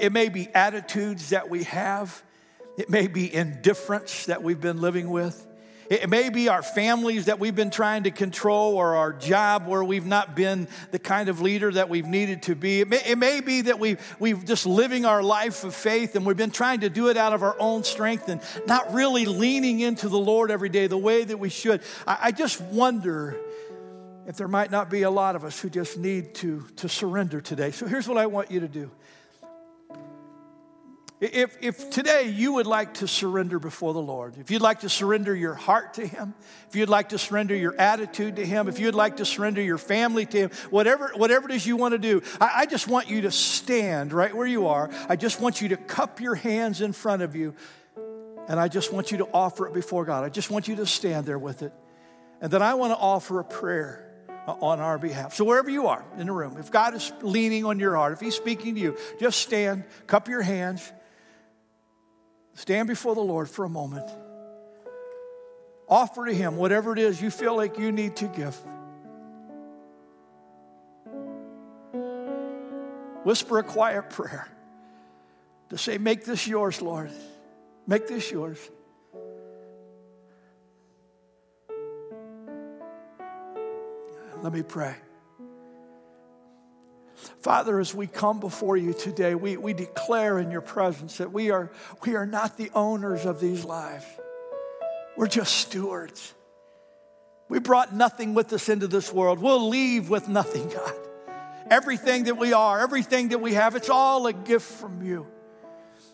It 0.00 0.12
may 0.12 0.28
be 0.28 0.48
attitudes 0.54 1.30
that 1.30 1.50
we 1.50 1.64
have, 1.64 2.22
it 2.78 2.88
may 2.88 3.06
be 3.06 3.32
indifference 3.32 4.26
that 4.26 4.42
we've 4.42 4.60
been 4.60 4.80
living 4.80 5.10
with. 5.10 5.46
It 5.90 6.08
may 6.08 6.30
be 6.30 6.48
our 6.48 6.62
families 6.62 7.26
that 7.26 7.38
we've 7.38 7.54
been 7.54 7.70
trying 7.70 8.04
to 8.04 8.10
control 8.10 8.76
or 8.76 8.96
our 8.96 9.12
job 9.12 9.66
where 9.66 9.84
we've 9.84 10.06
not 10.06 10.34
been 10.34 10.66
the 10.90 10.98
kind 10.98 11.28
of 11.28 11.42
leader 11.42 11.70
that 11.70 11.90
we've 11.90 12.06
needed 12.06 12.44
to 12.44 12.54
be. 12.54 12.80
It 12.80 12.88
may, 12.88 13.02
it 13.04 13.18
may 13.18 13.42
be 13.42 13.60
that 13.62 13.78
we, 13.78 13.98
we've 14.18 14.42
just 14.46 14.64
living 14.64 15.04
our 15.04 15.22
life 15.22 15.64
of 15.64 15.74
faith 15.74 16.16
and 16.16 16.24
we've 16.24 16.36
been 16.36 16.50
trying 16.50 16.80
to 16.80 16.88
do 16.88 17.10
it 17.10 17.18
out 17.18 17.34
of 17.34 17.42
our 17.42 17.54
own 17.58 17.84
strength 17.84 18.30
and 18.30 18.40
not 18.66 18.94
really 18.94 19.26
leaning 19.26 19.80
into 19.80 20.08
the 20.08 20.18
Lord 20.18 20.50
every 20.50 20.70
day 20.70 20.86
the 20.86 20.96
way 20.96 21.24
that 21.24 21.38
we 21.38 21.50
should. 21.50 21.82
I, 22.06 22.18
I 22.22 22.32
just 22.32 22.58
wonder 22.58 23.36
if 24.26 24.36
there 24.36 24.48
might 24.48 24.70
not 24.70 24.88
be 24.88 25.02
a 25.02 25.10
lot 25.10 25.36
of 25.36 25.44
us 25.44 25.60
who 25.60 25.68
just 25.68 25.98
need 25.98 26.34
to, 26.36 26.64
to 26.76 26.88
surrender 26.88 27.42
today. 27.42 27.70
So 27.70 27.86
here's 27.86 28.08
what 28.08 28.16
I 28.16 28.26
want 28.26 28.50
you 28.50 28.60
to 28.60 28.68
do. 28.68 28.90
If, 31.22 31.56
if 31.60 31.88
today 31.88 32.24
you 32.30 32.54
would 32.54 32.66
like 32.66 32.94
to 32.94 33.06
surrender 33.06 33.60
before 33.60 33.94
the 33.94 34.02
Lord, 34.02 34.38
if 34.38 34.50
you'd 34.50 34.60
like 34.60 34.80
to 34.80 34.88
surrender 34.88 35.32
your 35.32 35.54
heart 35.54 35.94
to 35.94 36.04
Him, 36.04 36.34
if 36.68 36.74
you'd 36.74 36.88
like 36.88 37.10
to 37.10 37.18
surrender 37.18 37.54
your 37.54 37.80
attitude 37.80 38.36
to 38.36 38.44
Him, 38.44 38.66
if 38.66 38.80
you'd 38.80 38.96
like 38.96 39.18
to 39.18 39.24
surrender 39.24 39.62
your 39.62 39.78
family 39.78 40.26
to 40.26 40.36
Him, 40.36 40.50
whatever, 40.70 41.12
whatever 41.14 41.48
it 41.48 41.54
is 41.54 41.64
you 41.64 41.76
want 41.76 41.92
to 41.92 41.98
do, 41.98 42.22
I, 42.40 42.62
I 42.62 42.66
just 42.66 42.88
want 42.88 43.08
you 43.08 43.20
to 43.20 43.30
stand 43.30 44.12
right 44.12 44.34
where 44.34 44.48
you 44.48 44.66
are. 44.66 44.90
I 45.08 45.14
just 45.14 45.40
want 45.40 45.60
you 45.60 45.68
to 45.68 45.76
cup 45.76 46.20
your 46.20 46.34
hands 46.34 46.80
in 46.80 46.92
front 46.92 47.22
of 47.22 47.36
you, 47.36 47.54
and 48.48 48.58
I 48.58 48.66
just 48.66 48.92
want 48.92 49.12
you 49.12 49.18
to 49.18 49.28
offer 49.32 49.68
it 49.68 49.74
before 49.74 50.04
God. 50.04 50.24
I 50.24 50.28
just 50.28 50.50
want 50.50 50.66
you 50.66 50.74
to 50.76 50.86
stand 50.86 51.24
there 51.24 51.38
with 51.38 51.62
it. 51.62 51.72
And 52.40 52.50
then 52.50 52.62
I 52.62 52.74
want 52.74 52.94
to 52.94 52.98
offer 52.98 53.38
a 53.38 53.44
prayer 53.44 54.12
on 54.48 54.80
our 54.80 54.98
behalf. 54.98 55.36
So, 55.36 55.44
wherever 55.44 55.70
you 55.70 55.86
are 55.86 56.04
in 56.18 56.26
the 56.26 56.32
room, 56.32 56.56
if 56.58 56.72
God 56.72 56.96
is 56.96 57.12
leaning 57.22 57.64
on 57.64 57.78
your 57.78 57.94
heart, 57.94 58.12
if 58.12 58.18
He's 58.18 58.34
speaking 58.34 58.74
to 58.74 58.80
you, 58.80 58.96
just 59.20 59.38
stand, 59.38 59.84
cup 60.08 60.26
your 60.26 60.42
hands 60.42 60.92
Stand 62.54 62.88
before 62.88 63.14
the 63.14 63.20
Lord 63.20 63.48
for 63.48 63.64
a 63.64 63.68
moment. 63.68 64.08
Offer 65.88 66.26
to 66.26 66.34
Him 66.34 66.56
whatever 66.56 66.92
it 66.92 66.98
is 66.98 67.20
you 67.20 67.30
feel 67.30 67.56
like 67.56 67.78
you 67.78 67.92
need 67.92 68.16
to 68.16 68.26
give. 68.26 68.56
Whisper 73.24 73.58
a 73.58 73.62
quiet 73.62 74.10
prayer 74.10 74.48
to 75.70 75.78
say, 75.78 75.98
Make 75.98 76.24
this 76.24 76.46
yours, 76.46 76.82
Lord. 76.82 77.10
Make 77.86 78.08
this 78.08 78.30
yours. 78.30 78.58
Let 84.42 84.52
me 84.52 84.62
pray. 84.62 84.96
Father, 87.40 87.80
as 87.80 87.94
we 87.94 88.06
come 88.06 88.40
before 88.40 88.76
you 88.76 88.92
today, 88.92 89.34
we, 89.34 89.56
we 89.56 89.72
declare 89.72 90.38
in 90.38 90.50
your 90.50 90.60
presence 90.60 91.18
that 91.18 91.32
we 91.32 91.50
are, 91.50 91.70
we 92.04 92.16
are 92.16 92.26
not 92.26 92.56
the 92.56 92.70
owners 92.74 93.26
of 93.26 93.40
these 93.40 93.64
lives. 93.64 94.04
We're 95.16 95.28
just 95.28 95.54
stewards. 95.54 96.34
We 97.48 97.58
brought 97.58 97.94
nothing 97.94 98.34
with 98.34 98.52
us 98.52 98.68
into 98.68 98.86
this 98.86 99.12
world. 99.12 99.38
We'll 99.38 99.68
leave 99.68 100.08
with 100.08 100.28
nothing, 100.28 100.68
God. 100.68 100.94
Everything 101.70 102.24
that 102.24 102.38
we 102.38 102.52
are, 102.52 102.80
everything 102.80 103.28
that 103.28 103.40
we 103.40 103.54
have, 103.54 103.76
it's 103.76 103.90
all 103.90 104.26
a 104.26 104.32
gift 104.32 104.70
from 104.70 105.02
you. 105.02 105.26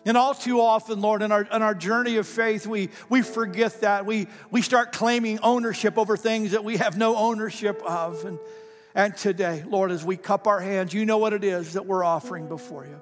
And 0.05 0.17
all 0.17 0.33
too 0.33 0.61
often, 0.61 1.01
Lord, 1.01 1.21
in 1.21 1.31
our, 1.31 1.43
in 1.43 1.61
our 1.61 1.75
journey 1.75 2.17
of 2.17 2.27
faith, 2.27 2.65
we, 2.65 2.89
we 3.09 3.21
forget 3.21 3.81
that. 3.81 4.05
We, 4.05 4.27
we 4.49 4.61
start 4.61 4.91
claiming 4.91 5.39
ownership 5.39 5.97
over 5.97 6.15
things 6.15 6.51
that 6.51 6.63
we 6.63 6.77
have 6.77 6.97
no 6.97 7.15
ownership 7.15 7.81
of. 7.83 8.23
And 8.25 8.39
and 8.99 9.15
today, 9.15 9.63
Lord, 9.65 9.91
as 9.91 10.03
we 10.03 10.17
cup 10.17 10.45
our 10.45 10.59
hands, 10.59 10.93
you 10.93 11.05
know 11.05 11.19
what 11.19 11.31
it 11.31 11.45
is 11.45 11.71
that 11.71 11.85
we're 11.85 12.03
offering 12.03 12.49
before 12.49 12.85
you. 12.85 12.99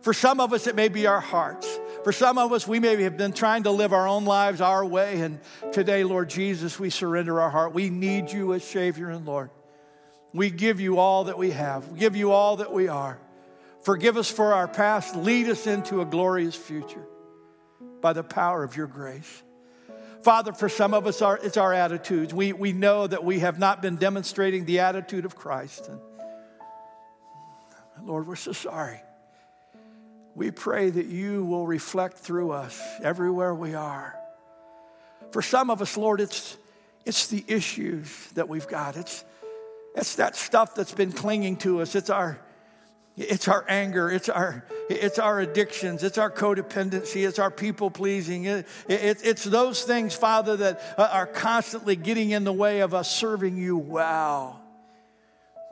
For 0.00 0.14
some 0.14 0.40
of 0.40 0.54
us, 0.54 0.66
it 0.66 0.74
may 0.74 0.88
be 0.88 1.06
our 1.06 1.20
hearts. 1.20 1.68
For 2.02 2.12
some 2.12 2.38
of 2.38 2.50
us, 2.50 2.66
we 2.66 2.80
may 2.80 3.02
have 3.02 3.18
been 3.18 3.34
trying 3.34 3.64
to 3.64 3.70
live 3.70 3.92
our 3.92 4.08
own 4.08 4.24
lives 4.24 4.62
our 4.62 4.82
way. 4.82 5.20
And 5.20 5.38
today, 5.70 6.02
Lord 6.02 6.30
Jesus, 6.30 6.80
we 6.80 6.88
surrender 6.88 7.42
our 7.42 7.50
heart. 7.50 7.74
We 7.74 7.90
need 7.90 8.32
you 8.32 8.54
as 8.54 8.64
Savior 8.64 9.10
and 9.10 9.26
Lord. 9.26 9.50
We 10.32 10.48
give 10.48 10.80
you 10.80 10.98
all 10.98 11.24
that 11.24 11.36
we 11.36 11.50
have, 11.50 11.86
we 11.88 11.98
give 11.98 12.16
you 12.16 12.32
all 12.32 12.56
that 12.56 12.72
we 12.72 12.88
are. 12.88 13.18
Forgive 13.82 14.16
us 14.16 14.30
for 14.30 14.54
our 14.54 14.66
past. 14.66 15.14
Lead 15.14 15.50
us 15.50 15.66
into 15.66 16.00
a 16.00 16.06
glorious 16.06 16.56
future 16.56 17.04
by 18.00 18.14
the 18.14 18.24
power 18.24 18.64
of 18.64 18.78
your 18.78 18.86
grace. 18.86 19.42
Father, 20.22 20.52
for 20.52 20.68
some 20.68 20.94
of 20.94 21.06
us, 21.06 21.22
it's 21.42 21.56
our 21.56 21.72
attitudes. 21.72 22.34
We, 22.34 22.52
we 22.52 22.72
know 22.72 23.06
that 23.06 23.24
we 23.24 23.38
have 23.40 23.58
not 23.58 23.80
been 23.80 23.96
demonstrating 23.96 24.64
the 24.64 24.80
attitude 24.80 25.24
of 25.24 25.36
Christ. 25.36 25.88
And 25.88 26.00
Lord, 28.04 28.26
we're 28.26 28.36
so 28.36 28.52
sorry. 28.52 29.00
We 30.34 30.50
pray 30.50 30.90
that 30.90 31.06
you 31.06 31.44
will 31.44 31.66
reflect 31.66 32.18
through 32.18 32.52
us 32.52 32.80
everywhere 33.02 33.54
we 33.54 33.74
are. 33.74 34.14
For 35.32 35.42
some 35.42 35.70
of 35.70 35.82
us, 35.82 35.96
Lord, 35.96 36.20
it's, 36.20 36.56
it's 37.04 37.26
the 37.26 37.44
issues 37.48 38.08
that 38.34 38.48
we've 38.48 38.68
got. 38.68 38.96
It's, 38.96 39.24
it's 39.94 40.16
that 40.16 40.36
stuff 40.36 40.74
that's 40.74 40.92
been 40.92 41.12
clinging 41.12 41.56
to 41.58 41.80
us. 41.80 41.94
It's 41.94 42.10
our, 42.10 42.38
it's 43.18 43.48
our 43.48 43.64
anger. 43.68 44.10
It's 44.10 44.28
our, 44.28 44.64
it's 44.88 45.18
our 45.18 45.40
addictions. 45.40 46.04
It's 46.04 46.18
our 46.18 46.30
codependency. 46.30 47.26
It's 47.26 47.40
our 47.40 47.50
people 47.50 47.90
pleasing. 47.90 48.44
It, 48.44 48.66
it, 48.88 49.18
it's 49.24 49.42
those 49.44 49.82
things, 49.82 50.14
Father, 50.14 50.56
that 50.58 50.80
uh, 50.96 51.08
are 51.12 51.26
constantly 51.26 51.96
getting 51.96 52.30
in 52.30 52.44
the 52.44 52.52
way 52.52 52.80
of 52.80 52.94
us 52.94 53.14
serving 53.14 53.56
you 53.56 53.76
well. 53.76 54.62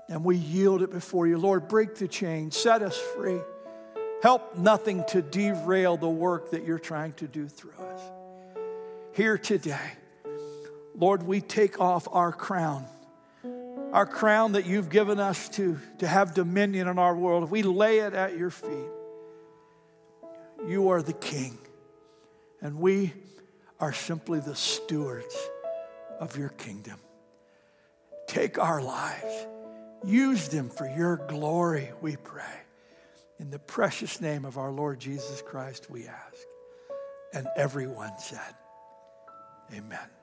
And 0.09 0.25
we 0.25 0.37
yield 0.37 0.83
it 0.83 0.91
before 0.91 1.27
you. 1.27 1.39
Lord, 1.39 1.69
break 1.69 1.95
the 1.97 2.09
chain, 2.09 2.51
set 2.51 2.83
us 2.83 2.99
free. 2.99 3.41
Help 4.23 4.57
nothing 4.57 5.05
to 5.09 5.23
derail 5.23 5.97
the 5.97 6.09
work 6.09 6.51
that 6.51 6.65
you're 6.65 6.79
trying 6.79 7.13
to 7.15 7.29
do 7.29 7.49
through 7.49 7.73
us. 7.79 8.01
Here 9.13 9.39
today, 9.39 9.93
Lord, 10.97 11.23
we 11.23 11.41
take 11.41 11.81
off 11.81 12.09
our 12.11 12.33
crown 12.33 12.87
our 13.97 14.05
crown 14.05 14.53
that 14.53 14.67
you've 14.67 14.91
given 14.91 15.19
us 15.19 15.49
to, 15.49 15.79
to 15.97 16.07
have 16.07 16.35
dominion 16.35 16.87
in 16.87 16.99
our 16.99 17.17
world, 17.17 17.51
we 17.51 17.63
lay 17.63 18.01
it 18.01 18.13
at 18.13 18.37
your 18.37 18.51
feet, 18.51 18.91
you 20.69 20.91
are 20.91 21.01
the 21.01 21.15
king. 21.15 21.57
And 22.61 22.79
we 22.79 23.15
are 23.81 23.95
simply 23.95 24.41
the 24.41 24.55
stewards 24.55 25.35
of 26.21 26.37
your 26.37 26.51
kingdom. 26.51 26.99
Take 28.27 28.59
our 28.59 28.83
lives, 28.83 29.47
use 30.05 30.49
them 30.49 30.69
for 30.69 30.87
your 30.87 31.17
glory, 31.17 31.89
we 32.03 32.17
pray. 32.17 32.45
In 33.39 33.51
the 33.51 33.59
precious 33.59 34.21
name 34.21 34.45
of 34.45 34.59
our 34.59 34.73
Lord 34.73 35.01
Jesus 35.01 35.41
Christ, 35.41 35.89
we 35.89 36.07
ask. 36.07 36.39
And 37.33 37.47
everyone 37.57 38.13
said, 38.19 38.55
Amen. 39.75 40.16